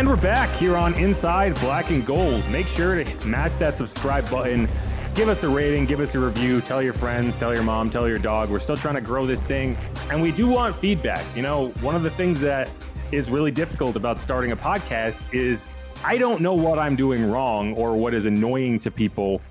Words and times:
And 0.00 0.08
we're 0.08 0.16
back 0.16 0.48
here 0.56 0.78
on 0.78 0.94
Inside 0.94 1.60
Black 1.60 1.90
and 1.90 2.06
Gold. 2.06 2.48
Make 2.48 2.66
sure 2.68 2.94
to 2.94 3.18
smash 3.18 3.52
that 3.56 3.76
subscribe 3.76 4.30
button. 4.30 4.66
Give 5.14 5.28
us 5.28 5.42
a 5.42 5.48
rating, 5.50 5.84
give 5.84 6.00
us 6.00 6.14
a 6.14 6.18
review, 6.18 6.62
tell 6.62 6.82
your 6.82 6.94
friends, 6.94 7.36
tell 7.36 7.52
your 7.52 7.64
mom, 7.64 7.90
tell 7.90 8.08
your 8.08 8.16
dog. 8.16 8.48
We're 8.48 8.60
still 8.60 8.78
trying 8.78 8.94
to 8.94 9.02
grow 9.02 9.26
this 9.26 9.42
thing. 9.42 9.76
And 10.10 10.22
we 10.22 10.32
do 10.32 10.48
want 10.48 10.74
feedback. 10.74 11.22
You 11.36 11.42
know, 11.42 11.68
one 11.82 11.94
of 11.94 12.02
the 12.02 12.08
things 12.08 12.40
that 12.40 12.70
is 13.12 13.30
really 13.30 13.50
difficult 13.50 13.94
about 13.94 14.18
starting 14.18 14.52
a 14.52 14.56
podcast 14.56 15.20
is 15.34 15.68
I 16.02 16.16
don't 16.16 16.40
know 16.40 16.54
what 16.54 16.78
I'm 16.78 16.96
doing 16.96 17.30
wrong 17.30 17.74
or 17.74 17.94
what 17.94 18.14
is 18.14 18.24
annoying 18.24 18.80
to 18.80 18.90
people. 18.90 19.42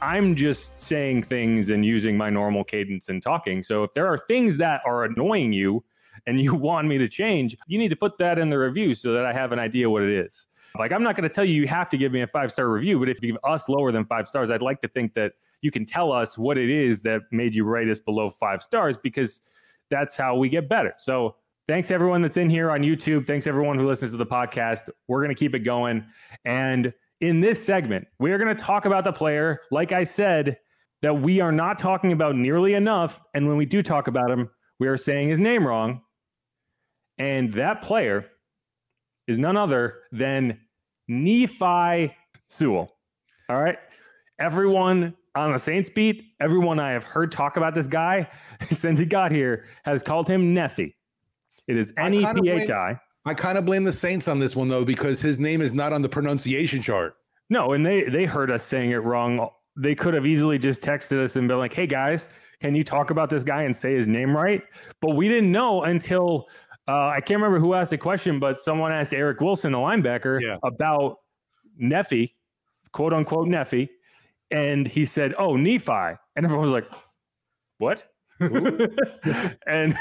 I'm 0.00 0.36
just 0.36 0.80
saying 0.80 1.24
things 1.24 1.70
and 1.70 1.84
using 1.84 2.16
my 2.16 2.30
normal 2.30 2.62
cadence 2.62 3.08
and 3.08 3.20
talking. 3.20 3.60
So 3.60 3.82
if 3.82 3.92
there 3.92 4.06
are 4.06 4.18
things 4.18 4.56
that 4.58 4.82
are 4.86 5.02
annoying 5.02 5.52
you, 5.52 5.82
and 6.26 6.40
you 6.40 6.54
want 6.68 6.88
me 6.88 6.98
to 6.98 7.08
change, 7.08 7.56
you 7.66 7.78
need 7.78 7.88
to 7.88 7.96
put 7.96 8.18
that 8.18 8.38
in 8.38 8.50
the 8.50 8.58
review 8.58 8.94
so 8.94 9.12
that 9.12 9.24
I 9.24 9.32
have 9.32 9.52
an 9.52 9.58
idea 9.58 9.88
what 9.88 10.02
it 10.02 10.10
is. 10.10 10.46
Like, 10.78 10.92
I'm 10.92 11.02
not 11.02 11.16
going 11.16 11.28
to 11.28 11.34
tell 11.34 11.44
you 11.44 11.54
you 11.54 11.68
have 11.68 11.88
to 11.90 11.96
give 11.96 12.12
me 12.12 12.22
a 12.22 12.26
five 12.26 12.52
star 12.52 12.68
review, 12.68 12.98
but 12.98 13.08
if 13.08 13.22
you 13.22 13.32
give 13.32 13.40
us 13.44 13.68
lower 13.68 13.92
than 13.92 14.04
five 14.04 14.28
stars, 14.28 14.50
I'd 14.50 14.62
like 14.62 14.80
to 14.82 14.88
think 14.88 15.14
that 15.14 15.32
you 15.62 15.70
can 15.70 15.86
tell 15.86 16.12
us 16.12 16.36
what 16.36 16.58
it 16.58 16.68
is 16.68 17.02
that 17.02 17.22
made 17.30 17.54
you 17.54 17.64
rate 17.64 17.88
us 17.88 18.00
below 18.00 18.30
five 18.30 18.62
stars 18.62 18.96
because 18.96 19.40
that's 19.90 20.16
how 20.16 20.36
we 20.36 20.48
get 20.48 20.68
better. 20.68 20.94
So, 20.98 21.36
thanks 21.68 21.90
everyone 21.90 22.22
that's 22.22 22.36
in 22.36 22.50
here 22.50 22.70
on 22.70 22.82
YouTube. 22.82 23.26
Thanks 23.26 23.46
everyone 23.46 23.78
who 23.78 23.86
listens 23.86 24.12
to 24.12 24.16
the 24.16 24.26
podcast. 24.26 24.90
We're 25.08 25.22
going 25.22 25.34
to 25.34 25.38
keep 25.38 25.54
it 25.54 25.60
going. 25.60 26.04
And 26.44 26.92
in 27.20 27.40
this 27.40 27.64
segment, 27.64 28.06
we 28.18 28.30
are 28.32 28.38
going 28.38 28.54
to 28.54 28.62
talk 28.62 28.84
about 28.84 29.04
the 29.04 29.12
player, 29.12 29.60
like 29.70 29.92
I 29.92 30.04
said, 30.04 30.58
that 31.02 31.14
we 31.14 31.40
are 31.40 31.52
not 31.52 31.78
talking 31.78 32.12
about 32.12 32.36
nearly 32.36 32.74
enough. 32.74 33.20
And 33.34 33.46
when 33.46 33.56
we 33.56 33.66
do 33.66 33.82
talk 33.82 34.08
about 34.08 34.30
him, 34.30 34.50
we 34.78 34.86
are 34.88 34.96
saying 34.96 35.28
his 35.28 35.38
name 35.38 35.66
wrong. 35.66 36.02
And 37.18 37.52
that 37.54 37.82
player 37.82 38.26
is 39.26 39.38
none 39.38 39.56
other 39.56 40.00
than 40.12 40.60
Nephi 41.08 42.14
Sewell. 42.48 42.88
All 43.48 43.62
right. 43.62 43.78
Everyone 44.38 45.14
on 45.34 45.52
the 45.52 45.58
Saints 45.58 45.88
beat, 45.88 46.24
everyone 46.40 46.80
I 46.80 46.92
have 46.92 47.04
heard 47.04 47.30
talk 47.30 47.56
about 47.56 47.74
this 47.74 47.86
guy 47.86 48.28
since 48.70 48.98
he 48.98 49.04
got 49.04 49.32
here 49.32 49.66
has 49.84 50.02
called 50.02 50.28
him 50.28 50.52
Nephi. 50.52 50.94
It 51.68 51.76
is 51.76 51.92
N 51.98 52.14
E 52.14 52.26
P 52.34 52.50
H 52.50 52.70
I. 52.70 52.98
I 53.24 53.34
kind 53.34 53.58
of 53.58 53.64
blame 53.64 53.82
the 53.82 53.92
Saints 53.92 54.28
on 54.28 54.38
this 54.38 54.54
one 54.54 54.68
though 54.68 54.84
because 54.84 55.20
his 55.20 55.38
name 55.38 55.60
is 55.60 55.72
not 55.72 55.92
on 55.92 56.00
the 56.00 56.08
pronunciation 56.08 56.80
chart. 56.80 57.16
No, 57.50 57.72
and 57.72 57.84
they 57.84 58.04
they 58.04 58.24
heard 58.24 58.50
us 58.50 58.62
saying 58.62 58.90
it 58.92 58.98
wrong. 58.98 59.48
They 59.76 59.94
could 59.94 60.14
have 60.14 60.26
easily 60.26 60.58
just 60.58 60.80
texted 60.80 61.22
us 61.22 61.36
and 61.36 61.48
been 61.48 61.58
like, 61.58 61.74
"Hey 61.74 61.86
guys, 61.86 62.28
can 62.60 62.74
you 62.74 62.84
talk 62.84 63.10
about 63.10 63.28
this 63.28 63.42
guy 63.42 63.64
and 63.64 63.74
say 63.74 63.94
his 63.94 64.06
name 64.06 64.36
right?" 64.36 64.62
But 65.00 65.16
we 65.16 65.28
didn't 65.28 65.50
know 65.50 65.82
until 65.82 66.46
uh, 66.88 67.08
I 67.08 67.20
can't 67.20 67.40
remember 67.40 67.58
who 67.58 67.74
asked 67.74 67.90
the 67.90 67.98
question, 67.98 68.38
but 68.38 68.58
someone 68.58 68.92
asked 68.92 69.12
Eric 69.14 69.40
Wilson, 69.40 69.72
the 69.72 69.78
linebacker, 69.78 70.40
Yeah. 70.40 70.56
about 70.62 71.16
Nephi, 71.78 72.34
quote 72.92 73.12
unquote 73.12 73.48
Nephi, 73.48 73.88
and 74.50 74.86
he 74.86 75.04
said, 75.04 75.34
"Oh, 75.38 75.56
Nephi," 75.56 75.90
and 75.92 76.44
everyone 76.44 76.62
was 76.62 76.72
like, 76.72 76.90
"What?" 77.78 78.04
and 78.40 79.96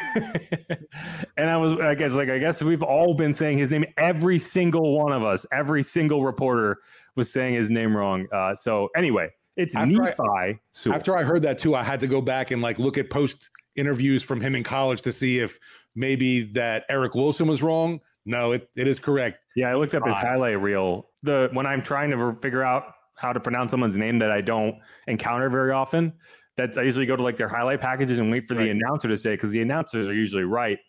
and 1.38 1.50
I 1.50 1.58
was 1.58 1.74
I 1.74 1.96
guess 1.96 2.14
like 2.14 2.30
I 2.30 2.38
guess 2.38 2.62
we've 2.62 2.84
all 2.84 3.14
been 3.14 3.34
saying 3.34 3.58
his 3.58 3.70
name. 3.70 3.86
Every 3.98 4.38
single 4.38 4.98
one 4.98 5.12
of 5.14 5.24
us, 5.24 5.46
every 5.54 5.82
single 5.84 6.24
reporter 6.24 6.80
was 7.16 7.32
saying 7.32 7.54
his 7.56 7.70
name 7.70 7.96
wrong. 7.96 8.28
Uh, 8.34 8.54
so 8.54 8.90
anyway, 8.96 9.30
it's 9.56 9.76
After 9.76 10.04
I- 10.04 10.06
Nephi. 10.06 10.60
Sewell. 10.74 10.96
After 10.96 11.18
I 11.18 11.24
heard 11.24 11.42
that 11.44 11.58
too, 11.60 11.76
I 11.76 11.84
had 11.84 12.00
to 12.02 12.08
go 12.08 12.20
back 12.22 12.52
and 12.52 12.62
like 12.62 12.78
look 12.78 12.98
at 12.98 13.10
post 13.10 13.50
interviews 13.76 14.24
from 14.24 14.42
him 14.42 14.56
in 14.56 14.64
college 14.64 15.02
to 15.04 15.12
see 15.14 15.40
if 15.40 15.60
maybe 15.96 16.44
that 16.54 16.84
Eric 16.90 17.16
Wilson 17.16 17.48
was 17.48 17.62
wrong. 17.64 18.00
No, 18.26 18.54
it, 18.54 18.70
it 18.76 18.88
is 18.88 19.00
correct. 19.00 19.40
Yeah, 19.56 19.70
I 19.70 19.76
looked 19.76 19.94
up 19.96 20.06
his 20.06 20.16
highlight 20.30 20.60
reel. 20.62 21.10
The 21.24 21.50
when 21.54 21.66
I'm 21.66 21.82
trying 21.84 22.10
to 22.12 22.36
figure 22.42 22.64
out 22.64 22.86
how 23.16 23.32
to 23.32 23.40
pronounce 23.40 23.72
someone's 23.72 23.98
name 23.98 24.18
that 24.20 24.32
I 24.32 24.42
don't 24.42 24.76
encounter 25.08 25.50
very 25.50 25.72
often, 25.72 26.12
that's 26.58 26.78
I 26.78 26.82
usually 26.84 27.06
go 27.06 27.16
to 27.16 27.24
like 27.24 27.38
their 27.38 27.48
highlight 27.48 27.82
packages 27.82 28.18
and 28.20 28.32
wait 28.32 28.48
for 28.48 28.56
the 28.56 28.70
announcer 28.72 29.08
to 29.08 29.18
say 29.18 29.32
because 29.36 29.52
the 29.52 29.62
announcers 29.62 30.08
are 30.08 30.14
usually 30.14 30.44
right. 30.44 30.80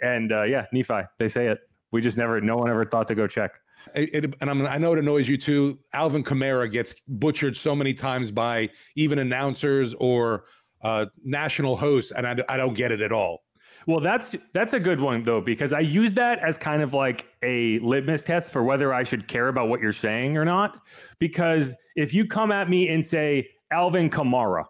And 0.00 0.32
uh, 0.32 0.44
yeah, 0.44 0.66
Nephi, 0.72 1.00
they 1.18 1.28
say 1.28 1.48
it. 1.48 1.58
We 1.90 2.00
just 2.02 2.16
never, 2.18 2.40
no 2.40 2.56
one 2.56 2.68
ever 2.68 2.84
thought 2.84 3.08
to 3.08 3.14
go 3.14 3.26
check. 3.26 3.58
It, 3.94 4.24
it- 4.24 4.34
and 4.40 4.50
I'm, 4.50 4.66
I 4.66 4.76
know 4.78 4.92
it 4.92 4.98
annoys 4.98 5.28
you 5.28 5.36
too. 5.38 5.78
Alvin 5.92 6.22
Kamara 6.24 6.70
gets 6.70 6.94
butchered 7.08 7.56
so 7.56 7.74
many 7.74 7.94
times 7.94 8.30
by 8.30 8.68
even 8.96 9.18
announcers 9.18 9.94
or 9.94 10.44
uh, 10.82 11.06
national 11.24 11.76
hosts, 11.76 12.12
and 12.12 12.26
I, 12.26 12.36
I 12.48 12.56
don't 12.56 12.74
get 12.74 12.92
it 12.92 13.00
at 13.00 13.12
all. 13.12 13.42
Well, 13.86 14.00
that's 14.00 14.36
that's 14.52 14.74
a 14.74 14.80
good 14.80 15.00
one 15.00 15.24
though 15.24 15.40
because 15.40 15.72
I 15.72 15.80
use 15.80 16.12
that 16.14 16.40
as 16.40 16.58
kind 16.58 16.82
of 16.82 16.92
like 16.92 17.26
a 17.42 17.78
litmus 17.78 18.22
test 18.22 18.50
for 18.50 18.62
whether 18.62 18.92
I 18.92 19.02
should 19.02 19.26
care 19.28 19.48
about 19.48 19.68
what 19.68 19.80
you're 19.80 19.94
saying 19.94 20.36
or 20.36 20.44
not. 20.44 20.80
Because 21.18 21.74
if 21.96 22.12
you 22.12 22.26
come 22.26 22.52
at 22.52 22.68
me 22.68 22.90
and 22.90 23.06
say 23.06 23.48
Alvin 23.72 24.10
Kamara, 24.10 24.64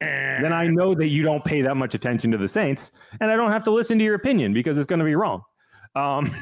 then 0.00 0.52
I 0.52 0.68
know 0.68 0.94
that 0.94 1.08
you 1.08 1.22
don't 1.22 1.44
pay 1.44 1.62
that 1.62 1.74
much 1.74 1.94
attention 1.94 2.30
to 2.30 2.38
the 2.38 2.46
Saints, 2.46 2.92
and 3.20 3.30
I 3.30 3.36
don't 3.36 3.50
have 3.50 3.64
to 3.64 3.72
listen 3.72 3.98
to 3.98 4.04
your 4.04 4.14
opinion 4.14 4.52
because 4.52 4.78
it's 4.78 4.86
going 4.86 5.00
to 5.00 5.04
be 5.04 5.16
wrong. 5.16 5.42
Um, 5.96 6.32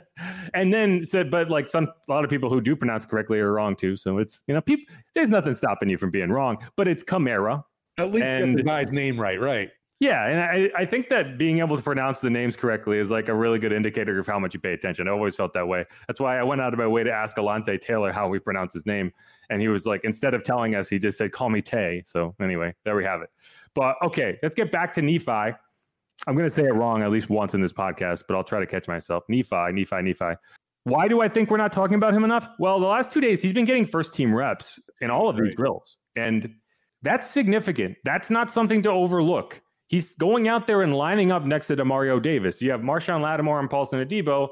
and 0.54 0.72
then 0.72 1.04
said, 1.04 1.30
but 1.30 1.50
like 1.50 1.68
some 1.68 1.88
a 2.08 2.12
lot 2.12 2.22
of 2.24 2.30
people 2.30 2.50
who 2.50 2.60
do 2.60 2.76
pronounce 2.76 3.04
correctly 3.04 3.40
are 3.40 3.52
wrong 3.52 3.74
too. 3.74 3.96
So 3.96 4.18
it's 4.18 4.44
you 4.46 4.54
know, 4.54 4.60
people 4.60 4.94
there's 5.14 5.30
nothing 5.30 5.54
stopping 5.54 5.88
you 5.88 5.98
from 5.98 6.10
being 6.10 6.30
wrong, 6.30 6.58
but 6.76 6.86
it's 6.86 7.02
Camara. 7.02 7.64
At 7.98 8.10
least 8.10 8.26
get 8.26 8.56
the 8.56 8.62
guy's 8.62 8.92
name 8.92 9.20
right, 9.20 9.40
right? 9.40 9.70
Yeah, 10.00 10.26
and 10.26 10.40
I, 10.40 10.80
I 10.82 10.84
think 10.84 11.10
that 11.10 11.38
being 11.38 11.60
able 11.60 11.76
to 11.76 11.82
pronounce 11.82 12.18
the 12.18 12.28
names 12.28 12.56
correctly 12.56 12.98
is 12.98 13.08
like 13.12 13.28
a 13.28 13.34
really 13.34 13.60
good 13.60 13.72
indicator 13.72 14.18
of 14.18 14.26
how 14.26 14.36
much 14.36 14.52
you 14.52 14.58
pay 14.58 14.72
attention. 14.72 15.06
I 15.06 15.12
always 15.12 15.36
felt 15.36 15.52
that 15.52 15.68
way. 15.68 15.84
That's 16.08 16.18
why 16.18 16.40
I 16.40 16.42
went 16.42 16.60
out 16.60 16.72
of 16.72 16.80
my 16.80 16.88
way 16.88 17.04
to 17.04 17.12
ask 17.12 17.36
Alontae 17.36 17.80
Taylor 17.80 18.10
how 18.10 18.26
we 18.26 18.40
pronounce 18.40 18.74
his 18.74 18.84
name. 18.84 19.12
And 19.48 19.62
he 19.62 19.68
was 19.68 19.86
like, 19.86 20.00
instead 20.02 20.34
of 20.34 20.42
telling 20.42 20.74
us, 20.74 20.88
he 20.88 20.98
just 20.98 21.18
said, 21.18 21.30
call 21.30 21.50
me 21.50 21.62
Tay. 21.62 22.02
So 22.04 22.34
anyway, 22.42 22.74
there 22.84 22.96
we 22.96 23.04
have 23.04 23.22
it. 23.22 23.30
But 23.76 23.94
okay, 24.04 24.38
let's 24.42 24.56
get 24.56 24.72
back 24.72 24.92
to 24.94 25.02
Nephi. 25.02 25.30
I'm 25.30 26.34
going 26.34 26.48
to 26.48 26.50
say 26.50 26.64
it 26.64 26.74
wrong 26.74 27.04
at 27.04 27.10
least 27.12 27.30
once 27.30 27.54
in 27.54 27.60
this 27.60 27.72
podcast, 27.72 28.24
but 28.26 28.36
I'll 28.36 28.42
try 28.42 28.58
to 28.58 28.66
catch 28.66 28.88
myself. 28.88 29.22
Nephi, 29.28 29.72
Nephi, 29.72 30.02
Nephi. 30.02 30.34
Why 30.82 31.06
do 31.06 31.20
I 31.20 31.28
think 31.28 31.48
we're 31.48 31.58
not 31.58 31.72
talking 31.72 31.94
about 31.94 32.12
him 32.12 32.24
enough? 32.24 32.48
Well, 32.58 32.80
the 32.80 32.86
last 32.86 33.12
two 33.12 33.20
days, 33.20 33.40
he's 33.40 33.52
been 33.52 33.66
getting 33.66 33.86
first 33.86 34.14
team 34.14 34.34
reps 34.34 34.80
in 35.00 35.10
all 35.10 35.28
of 35.28 35.36
these 35.36 35.54
drills. 35.54 35.96
And 36.16 36.56
that's 37.02 37.30
significant. 37.30 37.96
That's 38.04 38.30
not 38.30 38.50
something 38.50 38.82
to 38.82 38.90
overlook. 38.90 39.60
He's 39.88 40.14
going 40.14 40.48
out 40.48 40.66
there 40.66 40.82
and 40.82 40.94
lining 40.94 41.32
up 41.32 41.44
next 41.44 41.66
to 41.66 41.76
Demario 41.76 42.22
Davis. 42.22 42.62
You 42.62 42.70
have 42.70 42.80
Marshon 42.80 43.20
Lattimore 43.20 43.60
and 43.60 43.68
Paulson 43.68 44.02
Adebo 44.02 44.48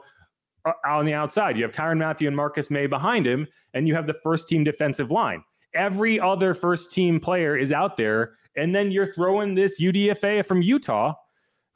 uh, 0.66 0.72
on 0.86 1.06
the 1.06 1.14
outside. 1.14 1.56
You 1.56 1.62
have 1.62 1.72
Tyrann 1.72 1.98
Mathieu 1.98 2.28
and 2.28 2.36
Marcus 2.36 2.70
Maye 2.70 2.86
behind 2.86 3.26
him, 3.26 3.46
and 3.72 3.88
you 3.88 3.94
have 3.94 4.06
the 4.06 4.16
first 4.22 4.48
team 4.48 4.64
defensive 4.64 5.10
line. 5.10 5.42
Every 5.74 6.20
other 6.20 6.52
first 6.52 6.90
team 6.90 7.20
player 7.20 7.56
is 7.56 7.72
out 7.72 7.96
there, 7.96 8.34
and 8.56 8.74
then 8.74 8.90
you're 8.90 9.14
throwing 9.14 9.54
this 9.54 9.80
UDFA 9.80 10.44
from 10.44 10.60
Utah, 10.60 11.14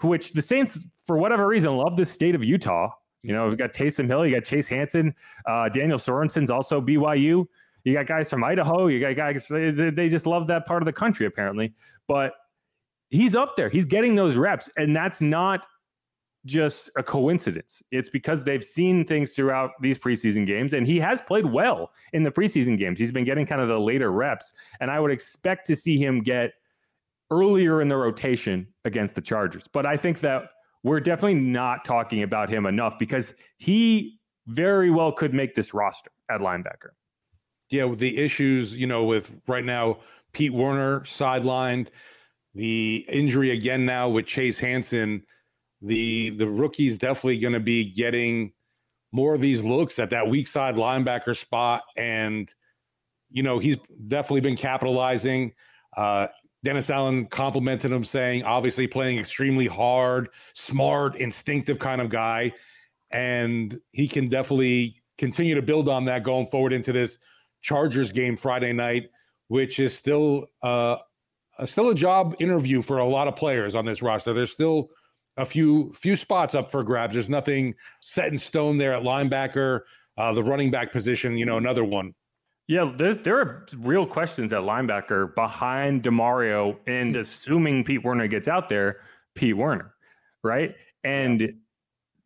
which 0.02 0.32
the 0.32 0.42
Saints, 0.42 0.78
for 1.06 1.16
whatever 1.16 1.46
reason, 1.46 1.74
love 1.76 1.96
the 1.96 2.04
state 2.04 2.34
of 2.34 2.44
Utah. 2.44 2.90
You 3.22 3.32
know, 3.32 3.48
we 3.48 3.56
got 3.56 3.72
Taysom 3.72 4.06
Hill, 4.06 4.26
you 4.26 4.34
got 4.34 4.44
Chase 4.44 4.68
Hansen, 4.68 5.14
uh, 5.48 5.70
Daniel 5.70 5.98
Sorensen's 5.98 6.50
also 6.50 6.80
BYU. 6.82 7.46
You 7.84 7.92
got 7.92 8.06
guys 8.06 8.28
from 8.30 8.42
Idaho. 8.42 8.86
You 8.86 8.98
got 9.00 9.14
guys. 9.14 9.46
They 9.48 10.08
just 10.08 10.26
love 10.26 10.46
that 10.48 10.66
part 10.66 10.82
of 10.82 10.86
the 10.86 10.92
country, 10.92 11.26
apparently. 11.26 11.74
But 12.08 12.32
he's 13.10 13.36
up 13.36 13.56
there. 13.56 13.68
He's 13.68 13.84
getting 13.84 14.14
those 14.14 14.36
reps, 14.36 14.68
and 14.76 14.96
that's 14.96 15.20
not 15.20 15.66
just 16.46 16.90
a 16.96 17.02
coincidence. 17.02 17.82
It's 17.90 18.08
because 18.10 18.44
they've 18.44 18.64
seen 18.64 19.04
things 19.04 19.32
throughout 19.32 19.70
these 19.80 19.98
preseason 19.98 20.46
games, 20.46 20.72
and 20.72 20.86
he 20.86 20.98
has 21.00 21.20
played 21.22 21.46
well 21.46 21.90
in 22.12 22.22
the 22.22 22.30
preseason 22.30 22.78
games. 22.78 22.98
He's 22.98 23.12
been 23.12 23.24
getting 23.24 23.46
kind 23.46 23.60
of 23.60 23.68
the 23.68 23.78
later 23.78 24.12
reps, 24.12 24.52
and 24.80 24.90
I 24.90 25.00
would 25.00 25.10
expect 25.10 25.66
to 25.68 25.76
see 25.76 25.98
him 25.98 26.22
get 26.22 26.52
earlier 27.30 27.80
in 27.80 27.88
the 27.88 27.96
rotation 27.96 28.66
against 28.84 29.14
the 29.14 29.22
Chargers. 29.22 29.64
But 29.72 29.86
I 29.86 29.96
think 29.96 30.20
that 30.20 30.44
we're 30.82 31.00
definitely 31.00 31.40
not 31.40 31.84
talking 31.84 32.22
about 32.22 32.50
him 32.50 32.66
enough 32.66 32.98
because 32.98 33.32
he 33.56 34.18
very 34.46 34.90
well 34.90 35.12
could 35.12 35.32
make 35.32 35.54
this 35.54 35.72
roster 35.72 36.10
at 36.30 36.40
linebacker. 36.40 36.90
Yeah, 37.74 37.84
with 37.84 37.98
the 37.98 38.16
issues, 38.16 38.76
you 38.76 38.86
know, 38.86 39.04
with 39.04 39.40
right 39.46 39.64
now 39.64 39.98
Pete 40.32 40.52
Werner 40.52 41.00
sidelined, 41.00 41.88
the 42.54 43.04
injury 43.08 43.50
again 43.50 43.84
now 43.84 44.08
with 44.08 44.26
Chase 44.26 44.58
Hansen 44.58 45.24
the 45.84 46.30
the 46.30 46.48
rookie's 46.48 46.96
definitely 46.96 47.38
going 47.38 47.52
to 47.52 47.60
be 47.60 47.84
getting 47.84 48.52
more 49.12 49.34
of 49.34 49.40
these 49.40 49.62
looks 49.62 49.98
at 49.98 50.10
that 50.10 50.26
weak 50.26 50.48
side 50.48 50.74
linebacker 50.74 51.36
spot, 51.36 51.82
and 51.96 52.52
you 53.30 53.42
know 53.42 53.58
he's 53.58 53.76
definitely 54.08 54.40
been 54.40 54.56
capitalizing. 54.56 55.52
Uh, 55.96 56.26
Dennis 56.64 56.88
Allen 56.88 57.26
complimented 57.26 57.92
him, 57.92 58.02
saying 58.02 58.44
obviously 58.44 58.86
playing 58.86 59.18
extremely 59.18 59.66
hard, 59.66 60.30
smart, 60.54 61.16
instinctive 61.16 61.78
kind 61.78 62.00
of 62.00 62.08
guy, 62.08 62.52
and 63.10 63.78
he 63.92 64.08
can 64.08 64.28
definitely 64.28 65.02
continue 65.18 65.54
to 65.54 65.62
build 65.62 65.88
on 65.88 66.06
that 66.06 66.24
going 66.24 66.46
forward 66.46 66.72
into 66.72 66.92
this 66.92 67.18
Chargers 67.64 68.12
game 68.12 68.36
Friday 68.36 68.74
night, 68.74 69.08
which 69.48 69.78
is 69.78 69.94
still 69.94 70.46
uh, 70.62 70.96
still 71.64 71.88
a 71.88 71.94
job 71.94 72.36
interview 72.38 72.82
for 72.82 72.98
a 72.98 73.06
lot 73.06 73.26
of 73.26 73.36
players 73.36 73.74
on 73.74 73.86
this 73.86 74.02
roster. 74.02 74.34
There's 74.34 74.52
still 74.52 74.90
a 75.38 75.46
few 75.46 75.90
few 75.94 76.14
spots 76.14 76.54
up 76.54 76.70
for 76.70 76.84
grabs. 76.84 77.14
There's 77.14 77.30
nothing 77.30 77.74
set 78.00 78.28
in 78.28 78.36
stone 78.36 78.76
there 78.76 78.94
at 78.94 79.02
linebacker. 79.02 79.80
Uh, 80.18 80.32
the 80.34 80.44
running 80.44 80.70
back 80.70 80.92
position, 80.92 81.38
you 81.38 81.46
know, 81.46 81.56
another 81.56 81.84
one. 81.84 82.14
Yeah, 82.68 82.92
there 82.96 83.40
are 83.40 83.66
real 83.78 84.06
questions 84.06 84.52
at 84.52 84.60
linebacker 84.60 85.34
behind 85.34 86.02
Demario, 86.02 86.76
and 86.86 87.16
assuming 87.16 87.84
Pete 87.84 88.04
Werner 88.04 88.26
gets 88.26 88.46
out 88.46 88.68
there, 88.68 89.00
Pete 89.34 89.56
Werner, 89.56 89.94
right? 90.42 90.74
And 91.02 91.54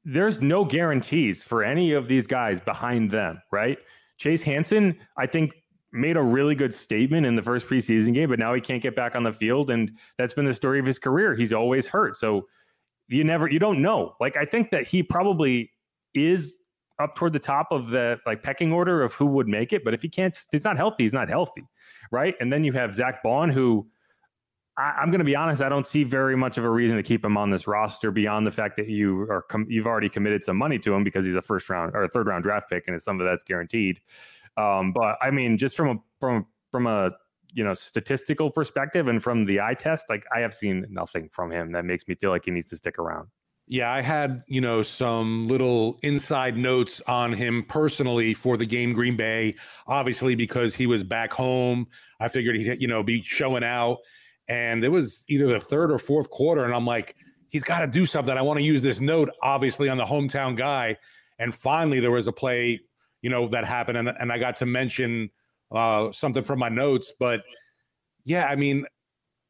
there's 0.05 0.43
no 0.43 0.65
guarantees 0.65 1.43
for 1.43 1.65
any 1.65 1.93
of 1.93 2.09
these 2.09 2.27
guys 2.27 2.61
behind 2.61 3.11
them, 3.11 3.41
right? 3.51 3.79
Chase 4.19 4.43
Hansen, 4.43 4.99
I 5.17 5.27
think, 5.27 5.55
made 5.93 6.17
a 6.17 6.23
really 6.23 6.55
good 6.55 6.75
statement 6.75 7.25
in 7.25 7.35
the 7.35 7.43
first 7.43 7.67
preseason 7.67 8.13
game, 8.13 8.29
but 8.29 8.39
now 8.39 8.53
he 8.53 8.61
can't 8.61 8.83
get 8.83 8.95
back 8.95 9.17
on 9.17 9.23
the 9.23 9.33
field, 9.33 9.71
and 9.71 9.91
that's 10.19 10.35
been 10.35 10.45
the 10.45 10.53
story 10.53 10.79
of 10.79 10.85
his 10.85 10.99
career. 10.99 11.35
He's 11.35 11.53
always 11.53 11.87
hurt, 11.87 12.17
so 12.17 12.47
you 13.09 13.25
never 13.25 13.49
you 13.49 13.59
don't 13.59 13.81
know. 13.81 14.15
Like 14.21 14.37
I 14.37 14.45
think 14.45 14.71
that 14.71 14.87
he 14.87 15.03
probably 15.03 15.71
is 16.15 16.55
up 17.01 17.15
toward 17.15 17.33
the 17.33 17.39
top 17.39 17.69
of 17.71 17.91
the 17.91 18.19
like 18.27 18.43
pecking 18.43 18.73
order 18.73 19.03
of 19.03 19.13
who 19.15 19.27
would 19.27 19.49
make 19.49 19.73
it. 19.73 19.85
But 19.85 19.95
if 19.95 20.03
he 20.03 20.09
can't, 20.09 20.37
he's 20.51 20.65
not 20.65 20.77
healthy, 20.77 21.05
he's 21.05 21.13
not 21.13 21.29
healthy, 21.29 21.65
right? 22.11 22.35
And 22.41 22.53
then 22.53 22.65
you 22.65 22.73
have 22.73 22.95
Zach 22.95 23.23
Bond, 23.23 23.53
who 23.53 23.87
I, 24.79 25.03
am 25.03 25.11
going 25.11 25.19
to 25.19 25.25
be 25.25 25.35
honest, 25.35 25.61
I 25.61 25.69
don't 25.69 25.87
see 25.87 26.05
very 26.05 26.37
much 26.37 26.57
of 26.57 26.65
a 26.65 26.71
reason 26.71 26.97
to 26.97 27.03
keep 27.03 27.25
him 27.25 27.37
on 27.37 27.51
this 27.51 27.67
roster 27.67 28.11
beyond 28.13 28.47
the 28.47 28.53
fact 28.53 28.77
that 28.77 28.89
you 28.89 29.23
are 29.23 29.43
com- 29.43 29.67
you've 29.69 29.87
already 29.87 30.09
committed 30.09 30.45
some 30.45 30.57
money 30.57 30.79
to 30.79 30.95
him 30.95 31.03
because 31.03 31.25
he's 31.25 31.35
a 31.35 31.43
first 31.43 31.69
round 31.69 31.95
or 31.95 32.05
a 32.05 32.09
third 32.09 32.29
round 32.29 32.45
draft 32.45 32.71
pick, 32.71 32.85
and 32.87 33.01
some 33.03 33.21
of 33.21 33.27
that's 33.27 33.43
guaranteed. 33.43 34.01
Um, 34.57 34.93
but 34.93 35.19
I 35.21 35.31
mean, 35.33 35.59
just 35.59 35.77
from 35.77 35.89
a 35.89 35.97
from 36.21 36.47
from 36.71 36.87
a 36.87 37.11
you 37.53 37.65
know 37.65 37.75
statistical 37.75 38.51
perspective 38.51 39.09
and 39.09 39.23
from 39.23 39.45
the 39.45 39.61
eye 39.61 39.75
test 39.75 40.07
like 40.09 40.25
i 40.35 40.41
have 40.41 40.55
seen 40.55 40.87
nothing 40.91 41.29
from 41.33 41.51
him 41.51 41.73
that 41.73 41.85
makes 41.85 42.07
me 42.07 42.15
feel 42.15 42.31
like 42.31 42.45
he 42.45 42.51
needs 42.51 42.69
to 42.69 42.77
stick 42.77 42.99
around. 42.99 43.29
Yeah 43.67 43.91
i 43.91 44.01
had 44.01 44.43
you 44.47 44.61
know 44.61 44.83
some 44.83 45.47
little 45.47 45.99
inside 46.03 46.57
notes 46.57 47.01
on 47.07 47.33
him 47.33 47.65
personally 47.69 48.35
for 48.35 48.57
the 48.57 48.67
game 48.67 48.93
green 48.93 49.17
bay 49.17 49.55
obviously 49.87 50.35
because 50.35 50.75
he 50.75 50.87
was 50.87 51.03
back 51.03 51.33
home. 51.33 51.87
I 52.21 52.29
figured 52.29 52.57
he'd 52.57 52.81
you 52.81 52.89
know 52.89 53.03
be 53.03 53.23
showing 53.23 53.65
out 53.65 53.99
and 54.49 54.85
it 54.85 54.89
was 54.89 55.25
either 55.29 55.47
the 55.47 55.61
third 55.61 55.91
or 55.91 55.99
fourth 55.99 56.31
quarter 56.31 56.65
and 56.65 56.75
i'm 56.75 56.87
like 56.87 57.17
he's 57.51 57.65
got 57.65 57.81
to 57.81 57.87
do 57.87 58.07
something 58.07 58.37
i 58.37 58.43
want 58.43 58.59
to 58.59 58.65
use 58.65 58.83
this 58.83 59.01
note 59.01 59.31
obviously 59.43 59.89
on 59.89 59.97
the 59.97 60.05
hometown 60.05 60.57
guy 60.57 60.97
and 61.39 61.55
finally 61.55 62.01
there 62.01 62.11
was 62.11 62.27
a 62.27 62.33
play 62.33 62.81
you 63.23 63.31
know 63.31 63.49
that 63.49 63.65
happened 63.65 63.99
and, 63.99 64.09
and 64.09 64.33
i 64.33 64.39
got 64.39 64.57
to 64.57 64.67
mention 64.67 65.31
uh, 65.71 66.11
something 66.13 66.43
from 66.43 66.59
my 66.59 66.69
notes, 66.69 67.13
but 67.19 67.43
yeah, 68.25 68.47
I 68.47 68.57
mean, 68.57 68.87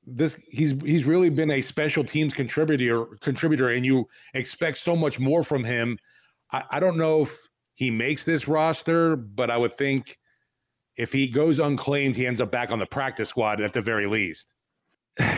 this 0.07 0.35
he's 0.49 0.73
he's 0.83 1.05
really 1.05 1.29
been 1.29 1.51
a 1.51 1.63
special 1.63 2.03
teams 2.03 2.33
contributor 2.33 3.05
contributor, 3.21 3.71
and 3.71 3.85
you 3.85 4.09
expect 4.35 4.79
so 4.79 4.97
much 4.97 5.21
more 5.21 5.45
from 5.45 5.65
him. 5.65 5.99
I, 6.53 6.65
I 6.71 6.81
don't 6.81 6.97
know 6.97 7.23
if 7.23 7.39
he 7.75 7.91
makes 7.91 8.25
this 8.25 8.49
roster, 8.49 9.17
but 9.17 9.51
I 9.51 9.57
would 9.57 9.73
think 9.73 10.19
if 10.97 11.13
he 11.13 11.29
goes 11.29 11.59
unclaimed, 11.59 12.17
he 12.17 12.27
ends 12.27 12.41
up 12.41 12.51
back 12.51 12.73
on 12.73 12.79
the 12.79 12.87
practice 12.87 13.29
squad 13.29 13.61
at 13.61 13.73
the 13.73 13.81
very 13.81 14.07
least. 14.07 14.53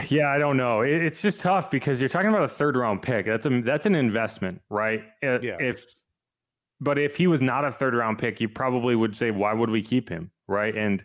Yeah, 0.09 0.31
I 0.31 0.38
don't 0.38 0.56
know. 0.56 0.82
It's 0.82 1.23
just 1.23 1.41
tough 1.41 1.71
because 1.71 2.00
you're 2.00 2.09
talking 2.09 2.29
about 2.29 2.43
a 2.43 2.49
third 2.49 2.77
round 2.77 3.00
pick. 3.00 3.27
That's 3.27 3.47
a 3.47 3.62
that's 3.62 3.87
an 3.87 3.94
investment, 3.94 4.61
right? 4.69 5.03
Uh, 5.23 5.41
yeah. 5.41 5.56
If 5.59 5.87
but 6.81 6.99
if 6.99 7.17
he 7.17 7.27
was 7.27 7.41
not 7.41 7.65
a 7.65 7.73
third 7.73 7.94
round 7.94 8.19
pick, 8.19 8.41
you 8.41 8.49
probably 8.49 8.97
would 8.97 9.15
say, 9.15 9.31
why 9.31 9.53
would 9.53 9.71
we 9.71 9.82
keep 9.82 10.09
him? 10.09 10.31
Right. 10.49 10.77
And 10.77 11.05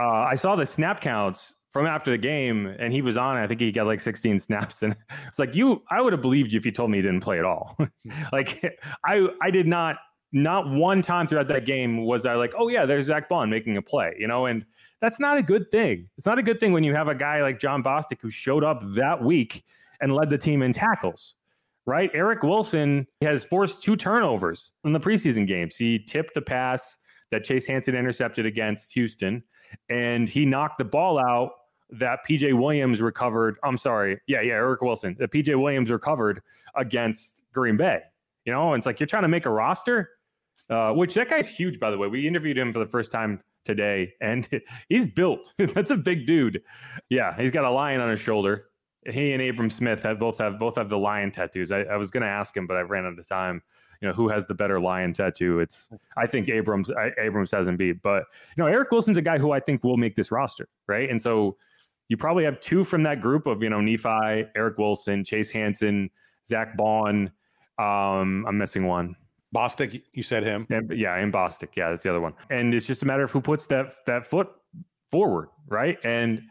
uh, 0.00 0.04
I 0.04 0.34
saw 0.34 0.56
the 0.56 0.66
snap 0.66 1.00
counts 1.00 1.54
from 1.70 1.86
after 1.86 2.10
the 2.10 2.18
game 2.18 2.66
and 2.78 2.92
he 2.92 3.02
was 3.02 3.16
on. 3.16 3.36
I 3.36 3.46
think 3.46 3.60
he 3.60 3.70
got 3.70 3.86
like 3.86 4.00
16 4.00 4.40
snaps. 4.40 4.82
And 4.82 4.96
it's 5.28 5.38
like, 5.38 5.54
you, 5.54 5.82
I 5.90 6.00
would 6.00 6.12
have 6.12 6.22
believed 6.22 6.52
you 6.52 6.58
if 6.58 6.64
you 6.64 6.72
told 6.72 6.90
me 6.90 6.98
he 6.98 7.02
didn't 7.02 7.20
play 7.20 7.38
at 7.38 7.44
all. 7.44 7.76
like, 8.32 8.62
I, 9.04 9.28
I 9.42 9.50
did 9.50 9.66
not, 9.66 9.96
not 10.34 10.68
one 10.68 11.00
time 11.00 11.26
throughout 11.26 11.48
that 11.48 11.64
game 11.64 12.04
was 12.04 12.26
I 12.26 12.34
like, 12.34 12.52
oh, 12.58 12.68
yeah, 12.68 12.84
there's 12.84 13.06
Zach 13.06 13.28
Bond 13.28 13.50
making 13.50 13.76
a 13.76 13.82
play, 13.82 14.14
you 14.18 14.26
know, 14.26 14.46
and 14.46 14.66
that's 15.00 15.18
not 15.18 15.38
a 15.38 15.42
good 15.42 15.70
thing. 15.70 16.08
It's 16.16 16.26
not 16.26 16.38
a 16.38 16.42
good 16.42 16.60
thing 16.60 16.72
when 16.72 16.84
you 16.84 16.94
have 16.94 17.08
a 17.08 17.14
guy 17.14 17.40
like 17.40 17.58
Jon 17.58 17.82
Bostic 17.82 18.20
who 18.20 18.30
showed 18.30 18.64
up 18.64 18.82
that 18.94 19.22
week 19.22 19.64
and 20.00 20.12
led 20.12 20.28
the 20.28 20.38
team 20.38 20.62
in 20.62 20.72
tackles 20.72 21.34
right? 21.86 22.10
Eric 22.14 22.42
Wilson 22.42 23.06
has 23.20 23.44
forced 23.44 23.82
two 23.82 23.96
turnovers 23.96 24.72
in 24.84 24.92
the 24.92 25.00
preseason 25.00 25.46
games. 25.46 25.76
He 25.76 25.98
tipped 25.98 26.34
the 26.34 26.42
pass 26.42 26.96
that 27.30 27.44
Chase 27.44 27.66
Hansen 27.66 27.94
intercepted 27.94 28.46
against 28.46 28.92
Houston, 28.94 29.42
and 29.88 30.28
he 30.28 30.44
knocked 30.44 30.78
the 30.78 30.84
ball 30.84 31.18
out 31.18 31.50
that 31.90 32.20
PJ 32.28 32.58
Williams 32.58 33.02
recovered. 33.02 33.56
I'm 33.62 33.76
sorry. 33.76 34.20
Yeah, 34.26 34.40
yeah, 34.40 34.54
Eric 34.54 34.80
Wilson. 34.80 35.16
That 35.18 35.30
PJ 35.30 35.60
Williams 35.60 35.90
recovered 35.90 36.42
against 36.74 37.44
Green 37.52 37.76
Bay. 37.76 38.00
You 38.44 38.52
know, 38.52 38.74
it's 38.74 38.86
like 38.86 39.00
you're 39.00 39.06
trying 39.06 39.22
to 39.22 39.28
make 39.28 39.46
a 39.46 39.50
roster, 39.50 40.10
uh, 40.70 40.92
which 40.92 41.14
that 41.14 41.30
guy's 41.30 41.46
huge, 41.46 41.78
by 41.78 41.90
the 41.90 41.98
way. 41.98 42.08
We 42.08 42.26
interviewed 42.26 42.58
him 42.58 42.72
for 42.72 42.78
the 42.78 42.86
first 42.86 43.12
time 43.12 43.40
today, 43.64 44.12
and 44.20 44.48
he's 44.88 45.06
built. 45.06 45.52
That's 45.58 45.90
a 45.90 45.96
big 45.96 46.26
dude. 46.26 46.62
Yeah, 47.08 47.36
he's 47.36 47.50
got 47.50 47.64
a 47.64 47.70
lion 47.70 48.00
on 48.00 48.10
his 48.10 48.20
shoulder 48.20 48.66
he 49.06 49.32
and 49.32 49.42
Abram 49.42 49.70
Smith 49.70 50.02
have 50.02 50.18
both 50.18 50.38
have 50.38 50.58
both 50.58 50.76
have 50.76 50.88
the 50.88 50.98
lion 50.98 51.30
tattoos. 51.30 51.70
I, 51.72 51.80
I 51.82 51.96
was 51.96 52.10
going 52.10 52.22
to 52.22 52.28
ask 52.28 52.56
him, 52.56 52.66
but 52.66 52.76
I 52.76 52.80
ran 52.80 53.04
out 53.04 53.18
of 53.18 53.28
time. 53.28 53.62
You 54.00 54.08
know, 54.08 54.14
who 54.14 54.28
has 54.28 54.46
the 54.46 54.54
better 54.54 54.80
lion 54.80 55.12
tattoo? 55.12 55.60
It's 55.60 55.90
I 56.16 56.26
think 56.26 56.48
Abrams 56.48 56.90
I, 56.90 57.10
Abrams 57.20 57.50
hasn't 57.50 57.78
beat, 57.78 58.02
but 58.02 58.24
you 58.56 58.62
know, 58.62 58.66
Eric 58.66 58.90
Wilson's 58.90 59.16
a 59.16 59.22
guy 59.22 59.38
who 59.38 59.52
I 59.52 59.60
think 59.60 59.84
will 59.84 59.96
make 59.96 60.14
this 60.14 60.30
roster, 60.30 60.68
right? 60.88 61.08
And 61.10 61.20
so 61.20 61.56
you 62.08 62.16
probably 62.16 62.44
have 62.44 62.60
two 62.60 62.84
from 62.84 63.02
that 63.02 63.20
group 63.20 63.46
of 63.46 63.62
you 63.62 63.70
know 63.70 63.80
Nephi, 63.80 64.46
Eric 64.56 64.78
Wilson, 64.78 65.24
Chase 65.24 65.50
Hansen, 65.50 66.10
Zach 66.46 66.76
Bond. 66.76 67.30
Um, 67.78 68.44
I'm 68.46 68.56
missing 68.56 68.86
one. 68.86 69.16
Bostic, 69.54 70.02
you 70.12 70.22
said 70.22 70.42
him. 70.42 70.66
And, 70.70 70.90
yeah, 70.96 71.16
and 71.16 71.32
Bostic. 71.32 71.68
Yeah, 71.76 71.90
that's 71.90 72.02
the 72.02 72.10
other 72.10 72.20
one. 72.20 72.34
And 72.50 72.74
it's 72.74 72.86
just 72.86 73.02
a 73.02 73.06
matter 73.06 73.22
of 73.22 73.30
who 73.30 73.40
puts 73.40 73.66
that 73.68 73.94
that 74.06 74.26
foot 74.26 74.48
forward, 75.10 75.48
right? 75.68 75.96
And 76.04 76.42